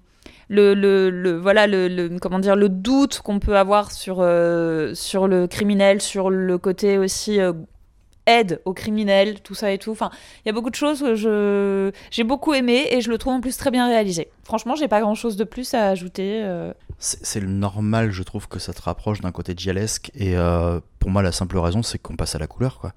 [0.49, 1.67] le, voilà,
[2.21, 4.95] comment dire, le doute qu'on peut avoir sur, euh,
[5.29, 7.53] le criminel, sur le côté aussi euh,
[8.27, 9.93] aide aux criminels, tout ça et tout.
[9.93, 10.11] Enfin,
[10.45, 13.35] il y a beaucoup de choses que je j'ai beaucoup aimé et je le trouve
[13.35, 14.29] en plus très bien réalisé.
[14.45, 16.43] Franchement, j'ai pas grand chose de plus à ajouter.
[16.45, 16.73] euh.
[16.99, 20.11] C'est le normal, je trouve, que ça te rapproche d'un côté gialesque.
[20.15, 22.93] Et euh, pour moi, la simple raison, c'est qu'on passe à la couleur, quoi.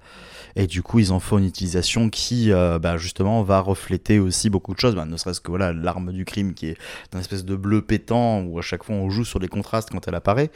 [0.56, 4.48] Et du coup, ils en font une utilisation qui, euh, bah, justement, va refléter aussi
[4.48, 4.94] beaucoup de choses.
[4.94, 6.76] Bah, ne serait-ce que voilà, l'arme du crime qui est
[7.12, 10.08] d'un espèce de bleu pétant où à chaque fois on joue sur les contrastes quand
[10.08, 10.50] elle apparaît.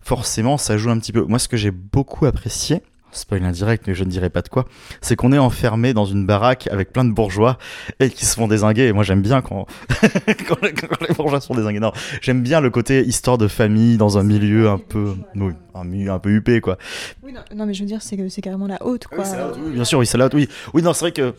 [0.00, 1.22] Forcément, ça joue un petit peu.
[1.22, 2.82] Moi, ce que j'ai beaucoup apprécié,
[3.16, 4.66] spoil indirect, mais je ne dirai pas de quoi,
[5.00, 7.58] c'est qu'on est enfermé dans une baraque avec plein de bourgeois
[8.00, 8.86] et qui se font désinguer.
[8.86, 9.66] Et moi, j'aime bien quand,
[10.48, 11.80] quand, les, quand les bourgeois se font désinguer.
[11.80, 15.84] Non, j'aime bien le côté histoire de famille dans un milieu un peu, oui, un
[15.84, 16.78] milieu un peu huppé, quoi.
[17.22, 19.24] Oui, non, non, mais je veux dire, c'est que c'est carrément la haute, quoi.
[19.64, 20.48] Oui, bien sûr, oui, c'est là, oui.
[20.74, 21.34] Oui, non, c'est vrai que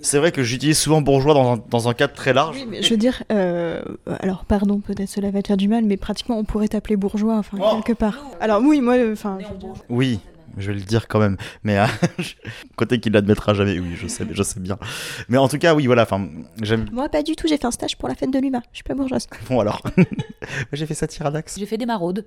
[0.00, 2.56] c'est vrai que j'utilise souvent bourgeois dans un, dans un cadre très large.
[2.56, 3.80] Oui, mais je veux dire, euh,
[4.20, 7.36] alors pardon, peut-être cela va te faire du mal, mais pratiquement on pourrait t'appeler bourgeois,
[7.36, 7.80] enfin Oh.
[7.82, 8.18] quelque part.
[8.40, 9.38] Alors oui, moi, euh, enfin,
[9.88, 10.20] Oui,
[10.58, 11.36] je vais le dire quand même.
[11.64, 11.86] Mais euh,
[12.18, 12.34] je-
[12.76, 14.78] côté qu'il l'admettra jamais, oui, je sais, je sais bien.
[15.28, 16.26] Mais en tout cas, oui, voilà, enfin,
[16.60, 16.86] j'aime.
[16.92, 17.46] moi pas du tout.
[17.48, 18.62] J'ai fait un stage pour la fête de l'humain.
[18.72, 19.26] Je suis pas bourgeoise.
[19.48, 19.82] Bon, alors.
[20.72, 21.58] J'ai fait ça Tiradax.
[21.58, 22.24] J'ai fait des maraudes.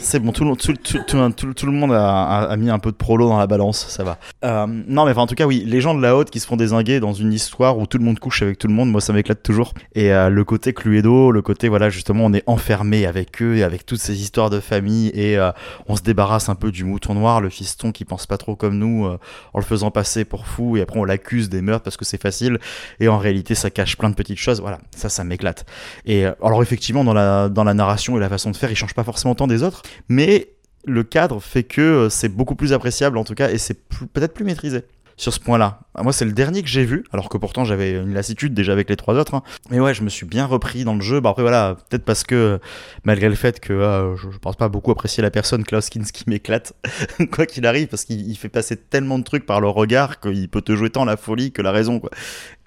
[0.00, 2.70] C'est bon, tout, le- tout, tout, tout, tout- tout le monde a, a- a mis
[2.70, 4.18] un peu de prolo dans la balance, ça va.
[4.44, 6.46] Euh, non, mais enfin, en tout cas, oui, les gens de la haute qui se
[6.46, 9.00] font désinguer dans une histoire où tout le monde couche avec tout le monde, moi,
[9.00, 9.74] ça m'éclate toujours.
[9.94, 13.62] Et euh, le côté Cluedo, le côté, voilà, justement, on est enfermé avec eux et
[13.62, 15.52] avec toutes ces histoires de famille et euh,
[15.88, 18.76] on se débarrasse un peu du mouton noir, le fiston qui pense pas trop comme
[18.76, 19.18] nous, euh,
[19.54, 22.20] en le faisant passer pour fou et après on l'accuse des meurtres parce que c'est
[22.20, 22.58] facile
[23.00, 24.60] et en réalité ça cache plein de petites choses.
[24.60, 25.64] Voilà, ça, ça m'éclate.
[26.04, 29.04] Et euh, alors effectivement, dans la, narration et la façon de faire, il change pas
[29.04, 30.50] forcément tant des autres, mais
[30.84, 33.78] le cadre fait que euh, c'est beaucoup plus appréciable en tout cas et c'est
[34.12, 34.82] peut-être plus maîtrisé
[35.20, 35.80] sur ce point-là.
[35.94, 38.72] Ah, Moi, c'est le dernier que j'ai vu, alors que pourtant j'avais une lassitude déjà
[38.72, 39.34] avec les trois autres.
[39.34, 39.42] hein.
[39.70, 41.20] Mais ouais, je me suis bien repris dans le jeu.
[41.20, 42.58] Bah après voilà, peut-être parce que
[43.04, 46.24] malgré le fait que euh, je, je pense pas beaucoup apprécier la personne, Klaus Kinski
[46.26, 46.72] m'éclate,
[47.32, 50.48] quoi qu'il arrive, parce qu'il il fait passer tellement de trucs par le regard qu'il
[50.48, 52.10] peut te jouer tant la folie que la raison, quoi.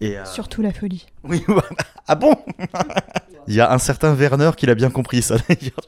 [0.03, 1.05] Et euh, Surtout la folie.
[1.23, 1.43] oui,
[2.07, 2.35] ah bon?
[3.47, 5.79] Il y a un certain Werner qui l'a bien compris ça d'ailleurs.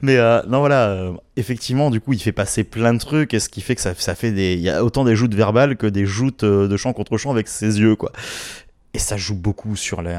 [0.00, 3.40] Mais euh, non voilà, euh, effectivement du coup il fait passer plein de trucs et
[3.40, 4.54] ce qui fait que ça, ça fait des...
[4.54, 7.46] Il y a autant des joutes verbales que des joutes de chant contre chant avec
[7.48, 8.10] ses yeux quoi.
[8.94, 10.18] Et ça joue beaucoup sur les,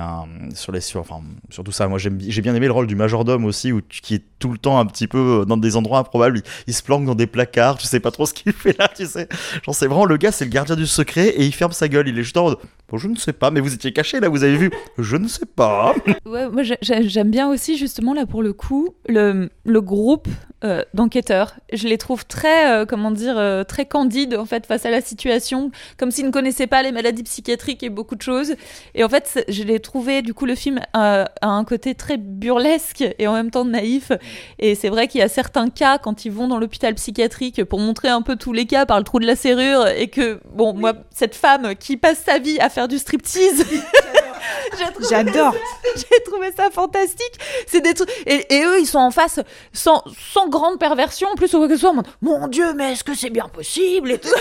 [0.55, 1.87] sur les, sur, enfin, sur tout ça.
[1.87, 2.09] Moi, j'ai
[2.41, 4.87] bien aimé le rôle du majordome aussi, où tu- qui est tout le temps un
[4.87, 6.39] petit peu dans des endroits improbables.
[6.39, 8.87] Il, il se planque dans des placards, tu sais pas trop ce qu'il fait là,
[8.87, 9.27] tu sais.
[9.63, 12.07] Genre, c'est vraiment le gars, c'est le gardien du secret et il ferme sa gueule.
[12.07, 12.57] Il est juste en mode,
[12.93, 15.27] bon, je ne sais pas, mais vous étiez caché là, vous avez vu Je ne
[15.27, 15.95] sais pas.
[16.25, 20.27] Ouais, moi j'ai- j'ai- j'aime bien aussi justement là pour le coup le, le groupe
[20.63, 21.55] euh, d'enquêteurs.
[21.73, 25.01] Je les trouve très euh, comment dire euh, très candides en fait face à la
[25.01, 28.55] situation, comme s'ils ne connaissaient pas les maladies psychiatriques et beaucoup de choses.
[28.95, 32.17] Et en fait je l'ai trouvé du coup le film a, a un côté très
[32.17, 34.11] burlesque et en même temps naïf.
[34.59, 37.79] Et c'est vrai qu'il y a certains cas quand ils vont dans l'hôpital psychiatrique pour
[37.79, 40.73] montrer un peu tous les cas par le trou de la serrure et que bon
[40.73, 43.65] moi cette femme qui passe sa vie à faire du striptease.
[45.09, 45.55] J'adore.
[45.95, 47.39] j'ai trouvé ça fantastique.
[47.67, 49.39] C'est des trucs et, et eux ils sont en face
[49.71, 52.93] sans, sans grande perversion en plus au que ce soit en mode, mon dieu mais
[52.93, 54.29] est-ce que c'est bien possible et tout.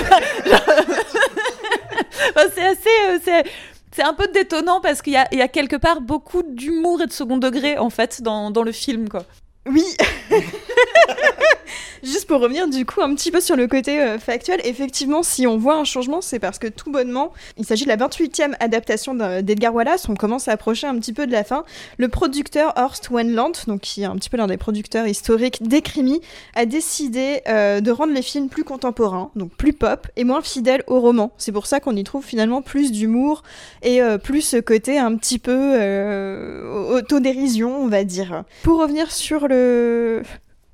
[2.36, 3.44] Enfin, c'est assez euh, c'est
[3.94, 7.02] c'est un peu détonnant parce qu'il y a, il y a quelque part beaucoup d'humour
[7.02, 9.24] et de second degré en fait dans, dans le film quoi.
[9.66, 9.84] Oui.
[12.02, 15.46] Juste pour revenir du coup un petit peu sur le côté euh, factuel, effectivement, si
[15.46, 19.14] on voit un changement, c'est parce que tout bonnement, il s'agit de la 28e adaptation
[19.14, 20.08] d'Edgar Wallace.
[20.08, 21.64] On commence à approcher un petit peu de la fin.
[21.98, 25.80] Le producteur Horst Wendland, donc qui est un petit peu l'un des producteurs historiques des
[25.80, 26.20] crimis,
[26.56, 30.82] a décidé euh, de rendre les films plus contemporains, donc plus pop et moins fidèles
[30.88, 31.30] au roman.
[31.38, 33.44] C'est pour ça qu'on y trouve finalement plus d'humour
[33.82, 35.52] et euh, plus ce côté un petit peu
[36.90, 38.42] autodérision, on va dire.
[38.64, 40.22] Pour revenir sur le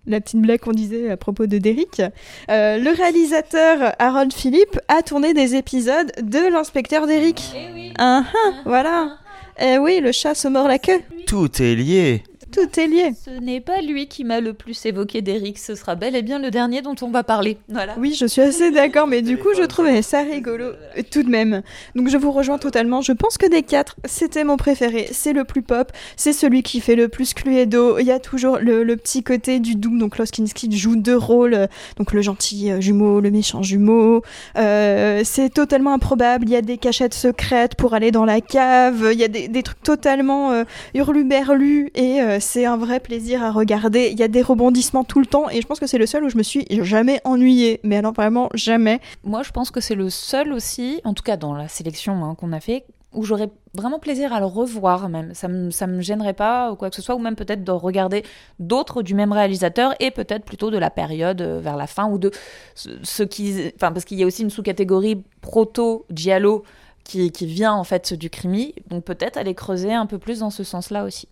[0.09, 2.03] la petite blague qu'on disait à propos de Derrick,
[2.51, 7.55] euh, le réalisateur Harold Philippe a tourné des épisodes de l'inspecteur Derrick.
[7.99, 9.19] Ah, ah, voilà.
[9.61, 11.01] Eh oui, le chat se mord la queue.
[11.27, 12.23] Tout est lié.
[12.51, 13.13] Tout est lié.
[13.25, 16.39] Ce n'est pas lui qui m'a le plus évoqué d'Eric, ce sera bel et bien
[16.39, 17.59] le dernier dont on va parler.
[17.69, 17.95] Voilà.
[17.99, 21.29] Oui, je suis assez d'accord, mais du coup, je trouvais ça rigolo euh, tout de
[21.29, 21.63] même.
[21.95, 23.03] Donc, je vous rejoins totalement.
[23.03, 25.09] Je pense que des quatre, c'était mon préféré.
[25.13, 25.93] C'est le plus pop.
[26.17, 27.99] C'est celui qui fait le plus Cluedo.
[27.99, 29.99] Il y a toujours le, le petit côté du doux.
[29.99, 31.69] Donc, Loskinski joue deux rôles.
[31.97, 34.23] Donc, le gentil euh, jumeau, le méchant jumeau.
[34.57, 36.47] Euh, c'est totalement improbable.
[36.49, 39.11] Il y a des cachettes secrètes pour aller dans la cave.
[39.13, 41.91] Il y a des, des trucs totalement euh, hurluberlus.
[41.95, 44.09] Et euh, c'est un vrai plaisir à regarder.
[44.13, 45.49] Il y a des rebondissements tout le temps.
[45.51, 47.81] Et je pense que c'est le seul où je me suis jamais ennuyée.
[47.85, 49.01] Mais alors, vraiment, jamais.
[49.25, 52.35] Moi, je pense que c'est le seul aussi, en tout cas dans la sélection hein,
[52.35, 55.35] qu'on a fait, où j'aurais vraiment plaisir à le revoir même.
[55.35, 57.73] Ça me, ça me gênerait pas ou quoi que ce soit, ou même peut-être de
[57.73, 58.25] regarder
[58.59, 62.19] d'autres du même réalisateur et peut-être plutôt de la période euh, vers la fin ou
[62.19, 62.31] de
[62.75, 66.65] ce, qui, enfin parce qu'il y a aussi une sous-catégorie proto giallo
[67.05, 70.51] qui, qui vient en fait du crimi, donc peut-être aller creuser un peu plus dans
[70.51, 71.29] ce sens-là aussi.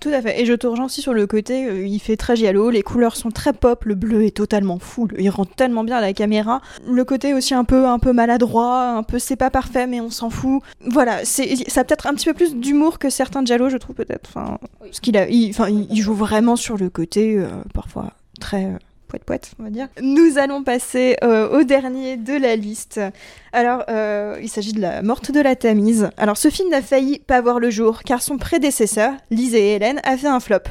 [0.00, 0.40] Tout à fait.
[0.40, 3.16] Et je te rejoins aussi sur le côté, euh, il fait très giallo, les couleurs
[3.16, 6.60] sont très pop, le bleu est totalement fou, il rentre tellement bien à la caméra.
[6.86, 10.10] Le côté aussi un peu, un peu maladroit, un peu c'est pas parfait mais on
[10.10, 10.62] s'en fout.
[10.80, 13.96] Voilà, c'est, ça a peut-être un petit peu plus d'humour que certains giallo, je trouve
[13.96, 14.28] peut-être.
[14.28, 18.76] Enfin, parce qu'il a, enfin, il, joue vraiment sur le côté euh, parfois très euh,
[20.00, 23.00] Nous allons passer euh, au dernier de la liste.
[23.52, 26.10] Alors, euh, il s'agit de La Morte de la Tamise.
[26.16, 30.00] Alors, ce film n'a failli pas voir le jour, car son prédécesseur, Lise et Hélène,
[30.04, 30.64] a fait un flop.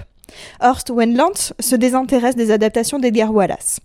[0.62, 3.79] Horst Wendland se désintéresse des adaptations d'Edgar Wallace.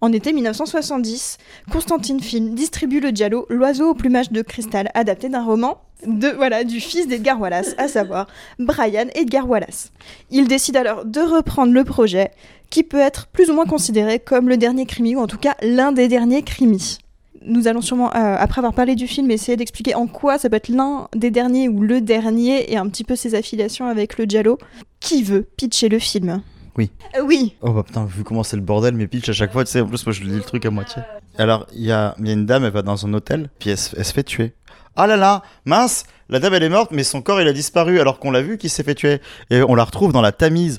[0.00, 1.38] En été 1970,
[1.72, 6.64] Constantine Film distribue le giallo L'oiseau au plumage de cristal, adapté d'un roman de, voilà,
[6.64, 8.26] du fils d'Edgar Wallace, à savoir
[8.58, 9.92] Brian Edgar Wallace.
[10.30, 12.30] Il décide alors de reprendre le projet,
[12.68, 15.54] qui peut être plus ou moins considéré comme le dernier crimi, ou en tout cas
[15.62, 16.98] l'un des derniers crimis.
[17.42, 20.56] Nous allons sûrement, euh, après avoir parlé du film, essayer d'expliquer en quoi ça peut
[20.56, 24.24] être l'un des derniers ou le dernier, et un petit peu ses affiliations avec le
[24.24, 24.58] Giallo.
[25.00, 26.42] Qui veut pitcher le film?
[26.76, 26.90] Oui.
[27.16, 27.54] Euh, oui.
[27.62, 29.80] Oh bah putain, vu comment c'est le bordel, mais pitch à chaque fois, tu sais,
[29.80, 31.02] en plus moi je lis le truc à moitié.
[31.38, 33.78] Alors, il y a, y a, une dame, elle va dans un hôtel, puis elle
[33.78, 34.54] se fait tuer.
[34.98, 38.00] Ah là là, mince, la dame elle est morte, mais son corps il a disparu
[38.00, 39.20] alors qu'on l'a vu qu'il s'est fait tuer.
[39.50, 40.78] Et on la retrouve dans la Tamise.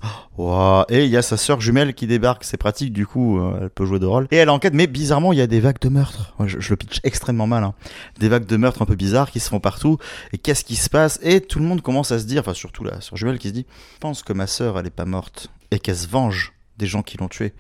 [0.90, 3.70] Et il y a sa sœur jumelle qui débarque, c'est pratique, du coup euh, elle
[3.70, 4.28] peut jouer de rôle.
[4.32, 6.34] Et elle enquête, mais bizarrement il y a des vagues de meurtres.
[6.46, 7.64] Je, le pitch extrêmement mal.
[7.64, 7.76] Hein.
[8.20, 10.00] Des vagues de meurtres un peu bizarres qui se font partout.
[10.34, 11.20] Et qu'est-ce qui se passe?
[11.22, 13.54] Et tout le monde commence à se dire, enfin surtout la sœur jumelle qui se
[13.54, 16.86] dit, je pense que ma sœur elle est pas morte et qu'elle se venge des
[16.86, 17.54] gens qui l'ont tuée.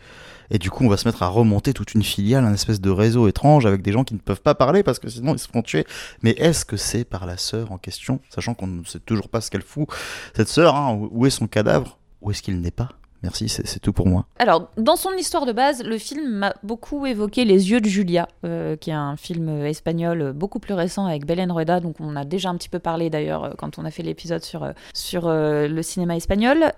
[0.49, 2.89] Et du coup, on va se mettre à remonter toute une filiale, un espèce de
[2.89, 5.47] réseau étrange avec des gens qui ne peuvent pas parler parce que sinon ils se
[5.47, 5.85] font tuer.
[6.21, 9.41] Mais est-ce que c'est par la sœur en question, sachant qu'on ne sait toujours pas
[9.41, 9.87] ce qu'elle fout,
[10.35, 12.89] cette sœur, hein, où est son cadavre Où est-ce qu'il n'est pas
[13.27, 14.25] Merci, c'est tout pour moi.
[14.39, 18.29] Alors, dans son histoire de base, le film m'a beaucoup évoqué Les yeux de Julia,
[18.45, 22.23] euh, qui est un film espagnol beaucoup plus récent avec Belen Rueda, donc on a
[22.23, 25.27] déjà un petit peu parlé d'ailleurs euh, quand on a fait l'épisode sur, euh, sur
[25.27, 26.71] le cinéma espagnol,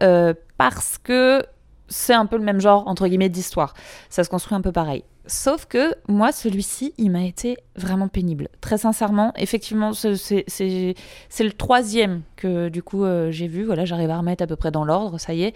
[0.57, 1.43] parce que
[1.87, 3.75] c'est un peu le même genre, entre guillemets, d'histoire.
[4.09, 5.03] Ça se construit un peu pareil.
[5.27, 8.47] Sauf que moi, celui-ci, il m'a été vraiment pénible.
[8.59, 13.65] Très sincèrement, effectivement, c'est le troisième que du coup j'ai vu.
[13.65, 15.53] Voilà, j'arrive à remettre à peu près dans l'ordre, ça y est.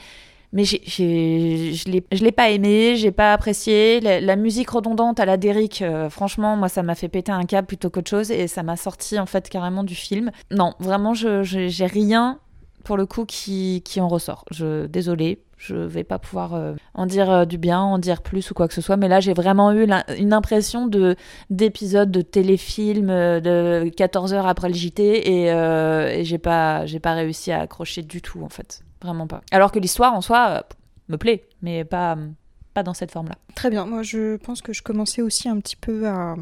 [0.53, 3.99] Mais je l'ai pas aimé, j'ai pas apprécié.
[3.99, 7.67] La, musique redondante à la Derrick, euh, franchement, moi, ça m'a fait péter un câble
[7.67, 10.31] plutôt qu'autre chose et ça m'a sorti en fait carrément du film.
[10.51, 12.39] Non, vraiment, je j'ai rien
[12.83, 14.45] pour le coup qui, qui en ressort.
[14.51, 18.51] Je désolé, je vais pas pouvoir euh, en dire euh, du bien, en dire plus
[18.51, 19.87] ou quoi que ce soit, mais là j'ai vraiment eu
[20.19, 21.15] une impression de
[21.49, 27.13] d'épisode de téléfilm de 14 heures après le JT et, et j'ai pas j'ai pas
[27.13, 29.41] réussi à accrocher du tout en fait, vraiment pas.
[29.51, 30.63] Alors que l'histoire en soi
[31.09, 32.17] me plaît, mais pas
[32.73, 33.35] pas dans cette forme-là.
[33.55, 36.35] Très bien, moi je pense que je commençais aussi un petit peu à,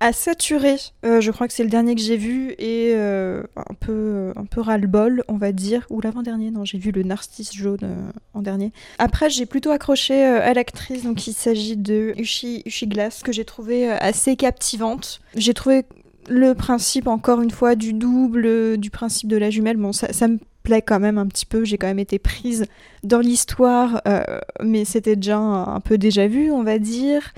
[0.00, 0.76] à saturer.
[1.04, 4.44] Euh, je crois que c'est le dernier que j'ai vu et euh, un peu, un
[4.44, 5.86] peu ras-le-bol, on va dire.
[5.90, 8.72] Ou l'avant-dernier, non, j'ai vu le Narcisse jaune euh, en dernier.
[8.98, 13.44] Après, j'ai plutôt accroché à l'actrice, donc il s'agit de Ushi, Ushi Glass, que j'ai
[13.44, 15.20] trouvé assez captivante.
[15.34, 15.86] J'ai trouvé
[16.28, 20.28] le principe, encore une fois, du double, du principe de la jumelle, bon, ça, ça
[20.28, 20.38] me
[20.76, 21.64] quand même un petit peu.
[21.64, 22.66] J'ai quand même été prise
[23.02, 24.22] dans l'histoire, euh,
[24.62, 27.32] mais c'était déjà un, peu déjà vu, on va dire.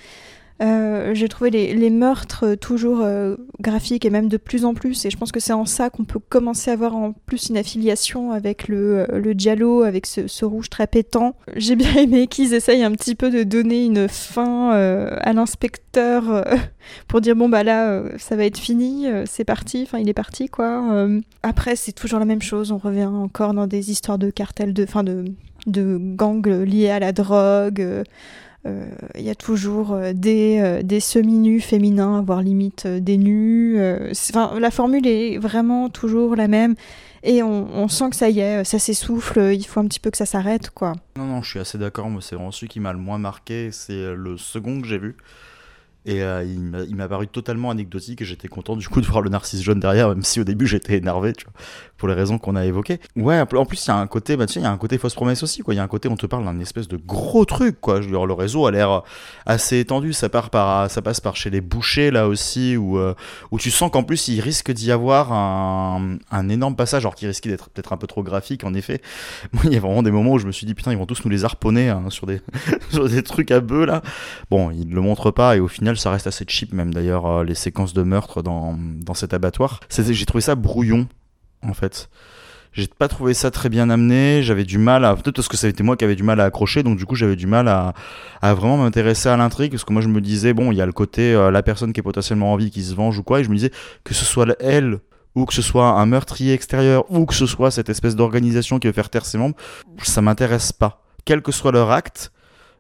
[0.63, 5.05] Euh, j'ai trouvé les, meurtres toujours euh, graphiques et même de plus en plus.
[5.05, 7.57] Et je pense que c'est en ça qu'on peut commencer à avoir en plus une
[7.57, 11.35] affiliation avec le, Diallo, avec ce, rouge très pétant.
[11.57, 16.45] J'ai bien aimé qu'ils essayent un petit peu de donner une fin à l'inspecteur
[17.09, 20.49] pour dire bon bah là ça va être fini, c'est parti, enfin il est parti
[20.49, 21.07] quoi.
[21.43, 24.87] après c'est toujours la même chose, on revient encore dans des histoires de cartels, de,
[24.87, 25.25] fin de,
[25.67, 28.05] de gangs liés à la drogue.
[28.67, 33.79] Euh, il y a toujours euh, des, euh, des semi-nus féminins, voire limite des nus.
[34.11, 36.75] Enfin, la formule est vraiment toujours la même.
[37.23, 40.17] Et on, sent que ça y est, ça s'essouffle, il faut un petit peu que
[40.17, 40.95] ça s'arrête, quoi.
[41.19, 43.69] Non, non, je suis assez d'accord, moi c'est vraiment celui qui m'a le moins marqué,
[43.73, 45.17] c'est le second que j'ai vu.
[46.07, 49.29] Et euh, il m'a paru totalement anecdotique et j'étais content du coup de voir le
[49.29, 51.53] narcisse jaune derrière, même si au début j'étais énervé, tu vois,
[51.99, 53.01] pour les raisons qu'on a évoquées.
[53.17, 54.97] Ouais, en plus il y a un côté, bah, tu il y a un côté
[54.97, 55.75] fausse promesse aussi, quoi.
[55.75, 58.01] Il y a un côté, on te parle d'un espèce de gros truc, quoi.
[58.01, 59.03] Dire, le réseau a l'air
[59.45, 63.15] assez étendu, ça, part par, ça passe par chez les bouchers là aussi, où, euh,
[63.51, 67.27] où tu sens qu'en plus il risque d'y avoir un, un, énorme passage, alors qui
[67.27, 69.03] risque d'être peut-être un peu trop graphique en effet.
[69.53, 71.07] Moi, il y a vraiment des moments où je me suis dit, putain, ils vont
[71.07, 72.41] tous nous les harponner hein, sur, des,
[72.91, 74.01] sur des trucs à bœufs là.
[74.51, 77.27] Bon, ils ne le montrent pas et au final, ça reste assez cheap, même d'ailleurs,
[77.27, 79.81] euh, les séquences de meurtre dans, dans cet abattoir.
[79.91, 81.09] J'ai trouvé ça brouillon,
[81.63, 82.09] en fait.
[82.73, 84.43] J'ai pas trouvé ça très bien amené.
[84.43, 85.17] J'avais du mal à.
[85.17, 87.05] Peut-être parce que ça a été moi qui avait du mal à accrocher, donc du
[87.05, 87.95] coup, j'avais du mal à,
[88.43, 89.73] à vraiment m'intéresser à l'intrigue.
[89.73, 91.93] Parce que moi, je me disais, bon, il y a le côté, euh, la personne
[91.93, 93.73] qui est potentiellement en vie qui se venge ou quoi, et je me disais
[94.05, 95.01] que ce soit elle
[95.35, 98.89] ou que ce soit un meurtrier extérieur, ou que ce soit cette espèce d'organisation qui
[98.89, 99.57] veut faire taire ses membres,
[100.03, 101.05] ça m'intéresse pas.
[101.25, 102.33] Quel que soit leur acte,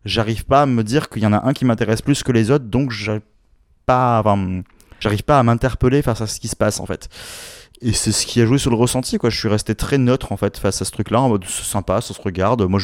[0.04, 2.50] j'arrive pas à me dire qu'il y en a un qui m'intéresse plus que les
[2.50, 3.22] autres, donc j'arrive
[3.86, 4.22] pas,
[5.00, 7.08] j'arrive pas à m'interpeller face à ce qui se passe en fait.
[7.82, 9.30] Et c'est ce qui a joué sur le ressenti, quoi.
[9.30, 12.02] Je suis resté très neutre en fait face à ce truc-là, en mode c'est sympa,
[12.02, 12.60] ça se regarde.
[12.62, 12.78] Moi,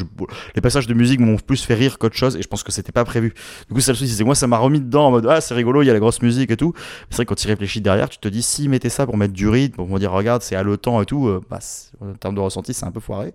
[0.55, 2.93] les passages de musique m'ont plus fait rire qu'autre chose, et je pense que c'était
[2.93, 3.35] pas prévu.
[3.69, 5.53] Du coup, c'est le souci, c'est moi, ça m'a remis dedans en mode ah, c'est
[5.53, 6.73] rigolo, il y a la grosse musique et tout.
[7.11, 9.35] C'est vrai que quand tu réfléchis derrière, tu te dis si mettez ça pour mettre
[9.35, 11.59] du rythme, pour me dire regarde, c'est haletant et tout, euh, bah,
[12.01, 13.35] en termes de ressenti, c'est un peu foiré.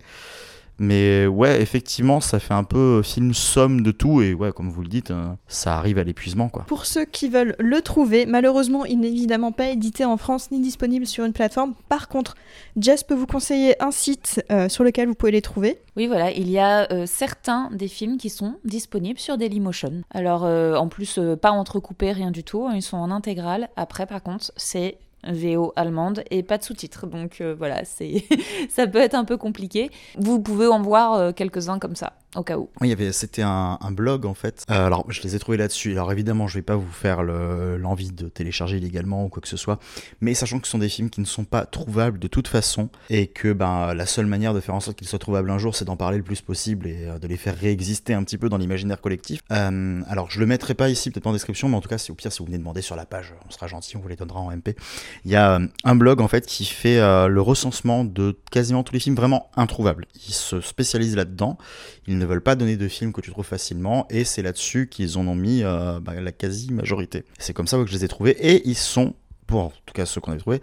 [0.82, 4.82] Mais ouais, effectivement, ça fait un peu film somme de tout, et ouais, comme vous
[4.82, 6.64] le dites, euh, ça arrive à l'épuisement, quoi.
[6.66, 10.58] Pour ceux qui veulent le trouver, malheureusement, il n'est évidemment pas édité en France ni
[10.58, 11.74] disponible sur une plateforme.
[11.88, 12.34] Par contre,
[12.76, 15.78] Jess peut vous conseiller un site euh, sur lequel vous pouvez les trouver.
[15.96, 20.02] Oui, voilà, il y a euh, certains des films qui sont disponibles sur Dailymotion.
[20.10, 23.68] Alors, euh, en plus, euh, pas entrecoupés, rien du tout, ils sont en intégrale.
[23.76, 27.06] Après, par contre, c'est VO allemande et pas de sous-titres.
[27.06, 28.24] Donc euh, voilà, c'est
[28.68, 29.90] ça peut être un peu compliqué.
[30.18, 32.70] Vous pouvez en voir euh, quelques-uns comme ça, au cas où.
[32.80, 34.64] Oui, il y avait, c'était un, blog en fait.
[34.70, 35.92] Euh, alors, je les ai trouvés là-dessus.
[35.92, 39.48] Alors évidemment, je vais pas vous faire le- l'envie de télécharger illégalement ou quoi que
[39.48, 39.78] ce soit,
[40.20, 42.88] mais sachant que ce sont des films qui ne sont pas trouvables de toute façon
[43.10, 45.76] et que ben la seule manière de faire en sorte qu'ils soient trouvables un jour,
[45.76, 48.56] c'est d'en parler le plus possible et de les faire réexister un petit peu dans
[48.56, 49.40] l'imaginaire collectif.
[49.50, 52.14] Alors, je le mettrai pas ici, peut-être en description, mais en tout cas, si au
[52.14, 54.40] pire, si vous venez demander sur la page, on sera gentil, on vous les donnera
[54.40, 54.76] en MP.
[55.24, 58.82] Il y a euh, un blog en fait qui fait euh, le recensement de quasiment
[58.82, 60.06] tous les films vraiment introuvables.
[60.28, 61.58] Ils se spécialisent là-dedans.
[62.06, 65.18] Ils ne veulent pas donner de films que tu trouves facilement et c'est là-dessus qu'ils
[65.18, 67.24] en ont mis euh, bah, la quasi-majorité.
[67.38, 69.14] C'est comme ça que je les ai trouvés et ils sont,
[69.46, 70.60] pour en tout cas ceux qu'on a trouvés,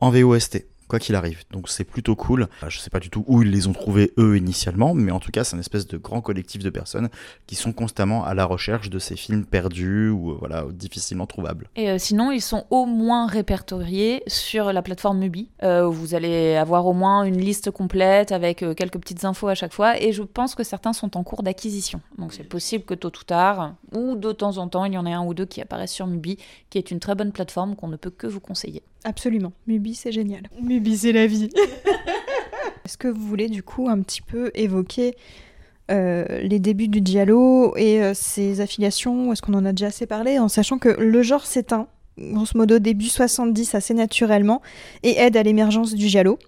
[0.00, 0.66] en VOST.
[0.92, 1.44] Quoi qu'il arrive.
[1.50, 2.48] Donc c'est plutôt cool.
[2.62, 5.20] Euh, Je sais pas du tout où ils les ont trouvés eux initialement, mais en
[5.20, 7.08] tout cas c'est une espèce de grand collectif de personnes
[7.46, 11.70] qui sont constamment à la recherche de ces films perdus ou euh, voilà difficilement trouvables.
[11.76, 16.14] Et euh, sinon, ils sont au moins répertoriés sur la plateforme Mubi, euh, où vous
[16.14, 19.98] allez avoir au moins une liste complète avec euh, quelques petites infos à chaque fois.
[19.98, 22.02] Et je pense que certains sont en cours d'acquisition.
[22.18, 25.06] Donc c'est possible que tôt ou tard, ou de temps en temps, il y en
[25.06, 26.36] ait un ou deux qui apparaissent sur Mubi,
[26.68, 28.82] qui est une très bonne plateforme qu'on ne peut que vous conseiller.
[29.04, 29.52] Absolument.
[29.66, 30.42] Mubi, c'est génial.
[30.60, 30.81] Mubi,
[31.12, 31.50] la vie.
[32.84, 35.14] Est-ce que vous voulez du coup un petit peu évoquer
[35.90, 39.32] euh, les débuts du Diallo et euh, ses affiliations?
[39.32, 40.38] Est-ce qu'on en a déjà assez parlé?
[40.38, 41.86] En sachant que le genre s'éteint,
[42.18, 44.60] grosso modo début 70 assez naturellement,
[45.02, 46.38] et aide à l'émergence du Giallo.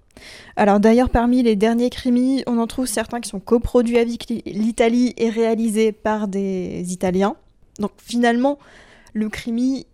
[0.57, 4.43] Alors d'ailleurs, parmi les derniers crimis, on en trouve certains qui sont coproduits avec l'I-
[4.47, 7.37] l'Italie et réalisés par des Italiens.
[7.80, 8.59] Donc finalement,
[9.12, 9.87] le crimi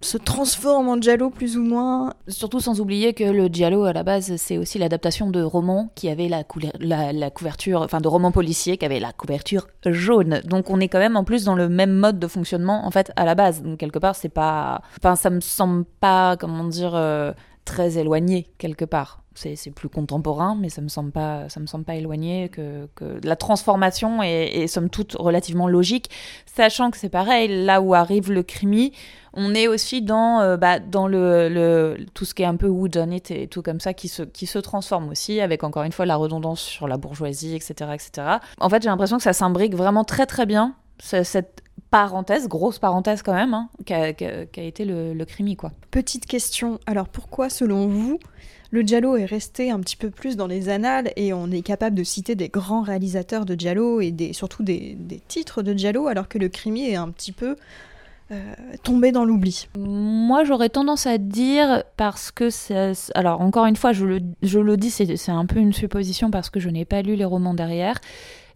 [0.00, 2.14] se transforme en Giallo plus ou moins.
[2.28, 6.08] Surtout sans oublier que le Giallo, à la base, c'est aussi l'adaptation de romans qui
[6.08, 6.42] avaient la,
[6.80, 10.40] la, la couverture, enfin de romans policiers qui avaient la couverture jaune.
[10.44, 13.12] Donc on est quand même en plus dans le même mode de fonctionnement, en fait,
[13.16, 13.62] à la base.
[13.62, 14.82] Donc quelque part, c'est pas.
[14.98, 17.32] Enfin, ça me semble pas, comment dire, euh,
[17.64, 19.18] très éloigné, quelque part.
[19.34, 22.88] C'est plus contemporain, mais ça me semble pas, ça me semble pas éloigné que,
[23.24, 26.10] la transformation est, est somme toute relativement logique,
[26.46, 28.92] sachant que c'est pareil, là où arrive le crimi,
[29.32, 33.22] on est aussi dans, euh, bah, dans le, tout ce qui est un peu whodunit
[33.30, 36.16] et tout comme ça qui se, qui se transforme aussi, avec encore une fois la
[36.16, 37.92] redondance sur la bourgeoisie, etc.
[37.94, 38.26] etc.
[38.58, 41.59] En fait, j'ai l'impression que ça s'imbrique vraiment très très bien, ce- cette
[41.90, 45.72] parenthèse, grosse parenthèse quand même, hein, qu'a été le, le crimi, quoi.
[45.90, 48.18] Petite question, alors pourquoi selon vous
[48.72, 51.96] le Giallo est resté un petit peu plus dans les annales et on est capable
[51.96, 56.06] de citer des grands réalisateurs de Giallo et des, surtout des, des titres de Giallo
[56.06, 57.56] alors que le crimi est un petit peu
[58.30, 59.66] euh, tombé dans l'oubli?
[59.76, 62.92] Moi, j'aurais tendance à dire parce que c'est.
[63.16, 66.30] Alors, encore une fois, je le, je le dis, c'est c'est un peu une supposition
[66.30, 68.00] parce que je n'ai pas lu les romans derrière.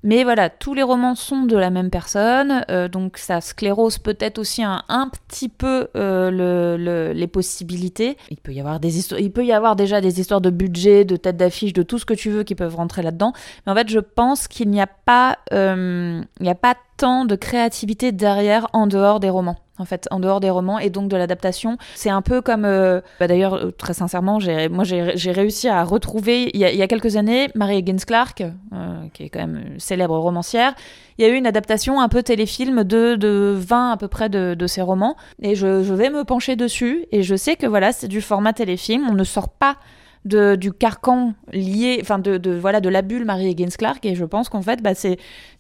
[0.07, 4.39] Mais voilà, tous les romans sont de la même personne, euh, donc ça sclérose peut-être
[4.39, 4.83] aussi un,
[5.29, 8.19] petit peu euh, le, le- les possibilités.
[8.31, 11.07] Il peut y avoir des histoires, il peut y avoir déjà des histoires de budget,
[11.07, 13.33] de tête d'affiche, de tout ce que tu veux qui peuvent rentrer là-dedans.
[13.65, 17.25] Mais en fait, je pense qu'il n'y a pas, euh, il n'y a pas tant
[17.25, 19.57] de créativité derrière en dehors des romans.
[19.79, 22.65] En fait, en dehors des romans et donc de l'adaptation, c'est un peu comme.
[22.65, 26.71] euh, bah D'ailleurs, euh, très sincèrement, j'ai, moi j'ai, réussi à retrouver il y a,
[26.71, 30.17] il y a quelques années Mary Higgins Clark, euh, qui est quand même une célèbre
[30.17, 30.75] romancière.
[31.19, 34.29] Il y a eu une adaptation un peu téléfilm de, de 20 à peu près
[34.29, 37.67] de, de ses romans et je, je vais me pencher dessus et je sais que
[37.67, 39.09] voilà, c'est du format téléfilm.
[39.11, 39.77] On ne sort pas
[40.25, 44.15] de, du carcan lié, enfin de, de, voilà de la bulle Marie Higgins Clark et
[44.15, 45.19] je pense qu'en fait bah, c'est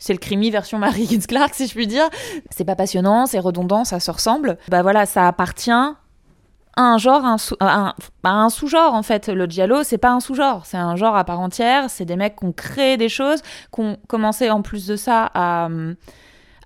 [0.08, 2.08] le crimi version Marie Higgins Clark si je puis dire.
[2.50, 4.58] C'est pas passionnant, c'est redondant, ça se ressemble.
[4.68, 5.96] Bah voilà, ça appartient à
[6.76, 7.94] un genre, un, sous, un,
[8.24, 9.28] un sous-genre en fait.
[9.28, 11.90] Le giallo, c'est pas un sous-genre, c'est un genre à part entière.
[11.90, 13.42] C'est des mecs qui ont créé des choses,
[13.74, 15.68] qui ont commencé en plus de ça à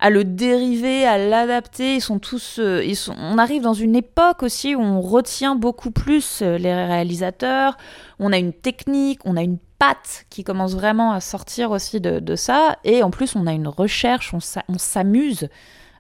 [0.00, 1.96] à le dériver, à l'adapter.
[1.96, 5.56] Ils sont tous, euh, ils sont, on arrive dans une époque aussi où on retient
[5.56, 7.76] beaucoup plus euh, les réalisateurs.
[8.18, 12.36] On a une technique, on a une patte qui commence vraiment à sortir aussi de,
[12.36, 12.78] ça.
[12.84, 15.48] Et en plus, on a une recherche, on s'amuse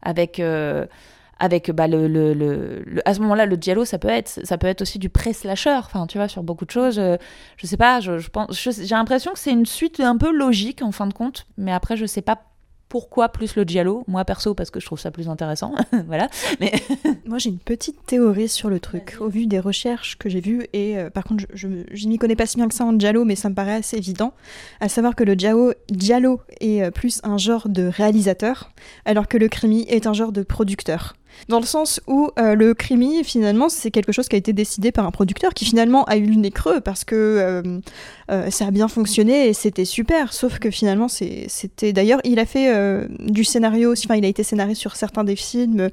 [0.02, 0.40] avec.
[0.40, 0.86] Euh,
[1.40, 4.66] avec bah, le, le, le, à ce moment-là le giallo ça peut être ça peut
[4.66, 7.00] être aussi du pré-slasher enfin tu vois sur beaucoup de choses
[7.56, 10.82] je sais pas je, je pense j'ai l'impression que c'est une suite un peu logique
[10.82, 12.47] en fin de compte mais après je sais pas
[12.88, 14.04] pourquoi plus le giallo?
[14.06, 15.74] Moi perso parce que je trouve ça plus intéressant,
[16.06, 16.28] voilà.
[16.60, 16.72] Mais
[17.26, 20.66] moi j'ai une petite théorie sur le truc au vu des recherches que j'ai vues
[20.72, 23.24] et euh, par contre je, je, m'y connais pas si bien que ça en giallo
[23.24, 24.32] mais ça me paraît assez évident,
[24.80, 28.70] à savoir que le giallo, giallo est euh, plus un genre de réalisateur
[29.04, 31.14] alors que le crimi est un genre de producteur.
[31.48, 34.92] Dans le sens où euh, le crimi, finalement, c'est quelque chose qui a été décidé
[34.92, 37.80] par un producteur qui finalement a eu le nez creux parce que euh,
[38.30, 40.32] euh, ça a bien fonctionné et c'était super.
[40.32, 41.92] Sauf que finalement, c'était.
[41.92, 42.68] D'ailleurs, il a fait
[43.20, 45.88] du scénario, enfin, il a été scénariste sur certains des films,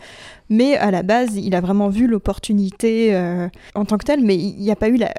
[0.50, 3.16] mais à la base, il a vraiment vu l'opportunité
[3.76, 5.14] en tant que telle, mais il n'y a pas eu la...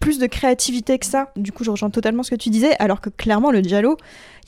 [0.00, 1.30] plus de créativité que ça.
[1.36, 3.96] Du coup, je rejoins totalement ce que tu disais, alors que clairement, le Diallo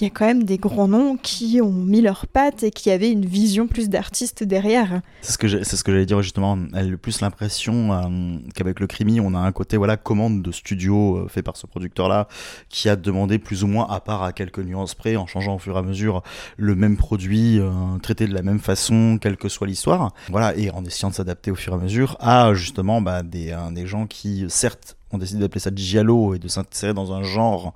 [0.01, 2.91] il y a quand même des grands noms qui ont mis leurs pattes et qui
[2.91, 5.03] avaient une vision plus d'artiste derrière.
[5.21, 5.39] C'est ce
[5.85, 6.59] que j'allais dire justement.
[6.75, 10.53] Elle a plus l'impression euh, qu'avec le Crimi, on a un côté voilà commande de
[10.53, 12.29] studio euh, fait par ce producteur-là
[12.71, 15.59] qui a demandé plus ou moins, à part à quelques nuances près, en changeant au
[15.59, 16.23] fur et à mesure
[16.57, 17.71] le même produit, euh,
[18.03, 20.15] traité de la même façon, quelle que soit l'histoire.
[20.31, 23.55] Voilà, et en essayant de s'adapter au fur et à mesure à justement bah, des,
[23.73, 27.75] des gens qui certes ont décidé d'appeler ça giallo et de s'insérer dans un genre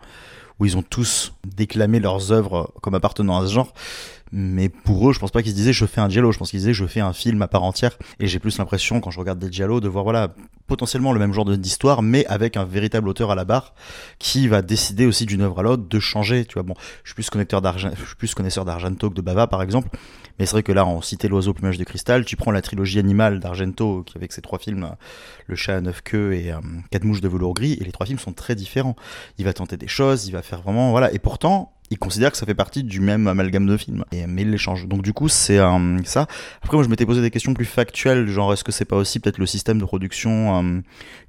[0.59, 3.73] où ils ont tous déclamé leurs œuvres comme appartenant à ce genre.
[4.37, 6.51] Mais pour eux, je pense pas qu'ils se disaient je fais un giallo, je pense
[6.51, 7.97] qu'ils disaient je fais un film à part entière.
[8.19, 10.35] Et j'ai plus l'impression quand je regarde des giallo de voir voilà
[10.67, 13.75] potentiellement le même genre d'histoire, mais avec un véritable auteur à la barre
[14.19, 16.47] qui va décider aussi d'une œuvre à l'autre de changer.
[16.47, 16.75] Tu vois bon,
[17.05, 19.89] je suis plus connaisseur d'argent, je suis plus connaisseur d'Argento que de Bava par exemple.
[20.39, 22.25] Mais c'est vrai que là, on citait l'oiseau plumage de cristal.
[22.25, 24.91] Tu prends la trilogie animale d'Argento, qui avec ses trois films,
[25.47, 26.59] Le chat à neuf queues et euh,
[26.91, 28.97] Quatre mouches de velours gris, et les trois films sont très différents.
[29.39, 31.13] Il va tenter des choses, il va faire vraiment, voilà.
[31.13, 34.05] Et pourtant, il considère que ça fait partie du même amalgame de films.
[34.13, 34.87] Et, mais il les.
[34.87, 36.27] Donc du coup, c'est euh, ça.
[36.63, 39.21] Après, moi, je m'étais posé des questions plus factuelles, genre est-ce que c'est pas aussi
[39.21, 40.81] peut-être le système de production euh,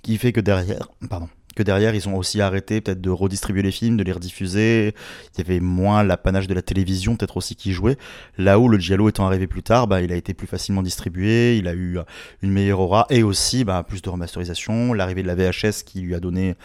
[0.02, 3.72] qui fait que derrière, pardon, que derrière ils ont aussi arrêté peut-être de redistribuer les
[3.72, 4.94] films, de les rediffuser.
[5.34, 7.98] Il y avait moins l'apanage de la télévision peut-être aussi qui jouait.
[8.38, 11.58] Là où le Giallo étant arrivé plus tard, bah, il a été plus facilement distribué,
[11.58, 12.00] il a eu
[12.42, 16.16] une meilleure aura et aussi bah, plus de remasterisation, l'arrivée de la VHS qui lui
[16.16, 16.56] a donné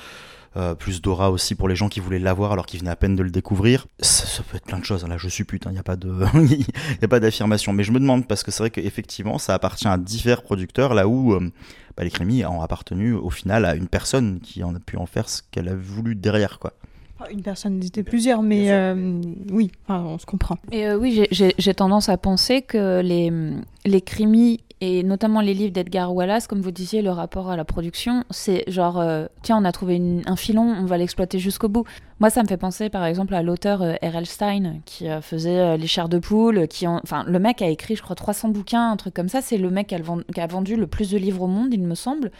[0.56, 3.14] euh, plus d'aura aussi pour les gens qui voulaient l'avoir alors qu'ils venaient à peine
[3.14, 3.86] de le découvrir.
[4.00, 5.04] Ça, peut être plein de choses.
[5.04, 5.08] Hein.
[5.08, 7.72] Là, je suis putain, il n'y a pas de, il a pas d'affirmation.
[7.72, 11.06] Mais je me demande parce que c'est vrai qu'effectivement, ça appartient à divers producteurs là
[11.06, 11.52] où euh,
[11.96, 15.06] bah, les Crémis ont appartenu au final à une personne qui en a pu en
[15.06, 16.72] faire ce qu'elle a voulu derrière, quoi.
[17.30, 19.20] Une personne, ils étaient plusieurs, mais euh,
[19.52, 20.56] oui, on se comprend.
[20.72, 23.30] Et oui, j'ai tendance à penser que les,
[23.84, 27.66] les crimis et notamment les livres d'Edgar Wallace, comme vous disiez, le rapport à la
[27.66, 31.84] production, c'est genre, euh, tiens, on a trouvé un filon, on va l'exploiter jusqu'au bout.
[32.18, 34.24] Moi, ça me fait penser, par exemple, à l'auteur euh, R.L.
[34.24, 38.02] Stein, qui euh, faisait Les chairs de poule, qui enfin, le mec a écrit, je
[38.02, 39.42] crois, 300 bouquins, un truc comme ça.
[39.42, 42.30] C'est le mec qui a, vendu le plus de livres au monde, il me semble.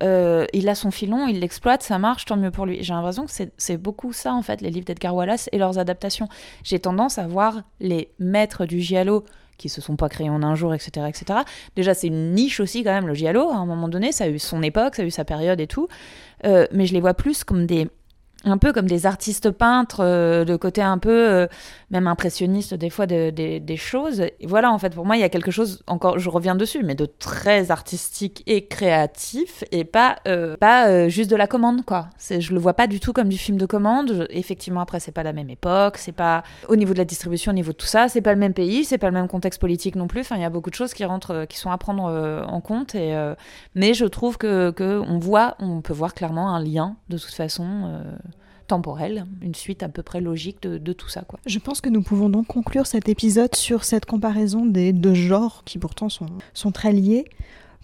[0.00, 2.82] Il a son filon, il l'exploite, ça marche, tant mieux pour lui.
[2.82, 6.28] J'ai l'impression que c'est beaucoup ça, en fait, les livres d'Edgar Wallace et leurs adaptations.
[6.62, 9.24] J'ai tendance à voir les maîtres du giallo
[9.58, 11.06] qui se sont pas créés en un jour, etc.
[11.08, 11.40] etc.
[11.76, 14.28] Déjà, c'est une niche aussi quand même, le giallo, à un moment donné, ça a
[14.28, 15.88] eu son époque, ça a eu sa période et tout,
[16.44, 17.88] euh, mais je les vois plus comme des
[18.46, 21.46] un peu comme des artistes peintres, euh, de côté un peu euh,
[21.94, 24.20] même impressionniste des fois des choses.
[24.20, 26.82] Et voilà, en fait, pour moi, il y a quelque chose, encore, je reviens dessus,
[26.82, 32.10] mais de très artistique et créatif, et pas, euh, pas juste de la commande, quoi.
[32.18, 34.26] Je le vois pas du tout comme du film de commande.
[34.30, 37.54] effectivement, après, c'est pas la même époque, c'est pas au niveau de la distribution, au
[37.54, 39.96] niveau de tout ça, c'est pas le même pays, c'est pas le même contexte politique
[39.96, 40.20] non plus.
[40.20, 42.94] Enfin, il y a beaucoup de choses qui rentrent, qui sont à prendre en compte.
[42.94, 43.14] Et,
[43.74, 47.32] mais je trouve que, que, on voit, on peut voir clairement un lien de toute
[47.32, 48.02] façon
[48.66, 51.22] temporelle, une suite à peu près logique de, tout ça.
[51.22, 51.38] Quoi.
[51.46, 55.62] Je pense que nous pouvons donc conclure cet épisode sur cette comparaison des deux genres
[55.64, 57.24] qui pourtant sont, sont très liés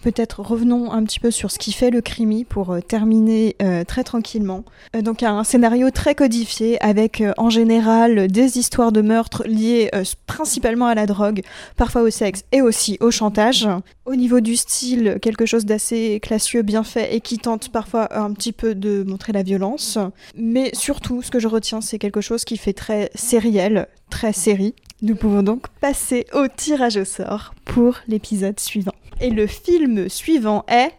[0.02, 3.84] Peut-être revenons un petit peu sur ce qui fait le crimi pour euh, terminer euh,
[3.84, 4.64] très tranquillement.
[4.96, 9.90] Euh, donc un scénario très codifié avec en général des histoires de meurtres liées
[10.26, 11.42] principalement à la drogue,
[11.76, 13.68] parfois au sexe et aussi au chantage.
[14.06, 18.32] Au niveau du style, quelque chose d'assez classieux, bien fait et qui tente parfois un
[18.32, 19.98] petit peu de montrer la violence.
[20.34, 24.74] Mais surtout, ce que je retiens, c'est quelque chose qui fait très sériel, très série.
[25.02, 28.92] Nous pouvons donc passer au tirage au sort pour l'épisode suivant.
[29.22, 30.92] Et le film suivant est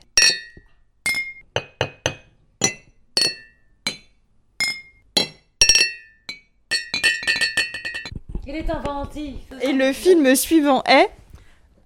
[8.46, 9.36] Il est inventif.
[9.62, 11.10] Et le film suivant est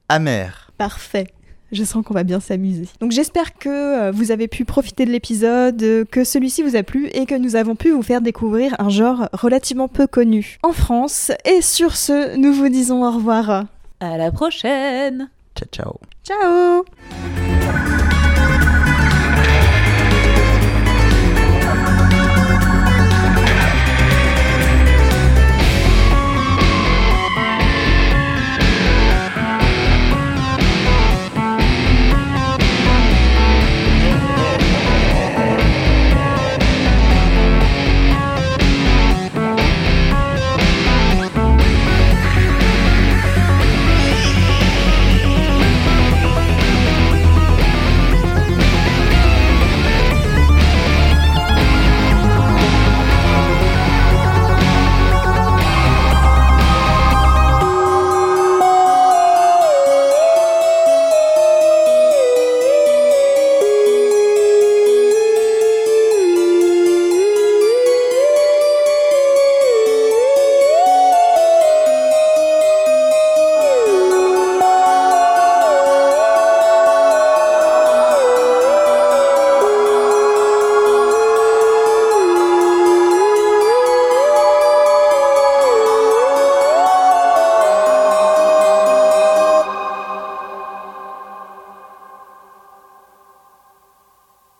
[0.09, 0.71] Amer.
[0.77, 1.27] Parfait.
[1.71, 2.87] Je sens qu'on va bien s'amuser.
[2.99, 6.83] Donc j'espère que euh, vous avez pu profiter de l'épisode, euh, que celui-ci vous a
[6.83, 10.73] plu et que nous avons pu vous faire découvrir un genre relativement peu connu en
[10.73, 11.31] France.
[11.45, 13.65] Et sur ce, nous vous disons au revoir.
[14.01, 15.29] À la prochaine.
[15.55, 16.14] Ciao, ciao.
[16.25, 16.83] Ciao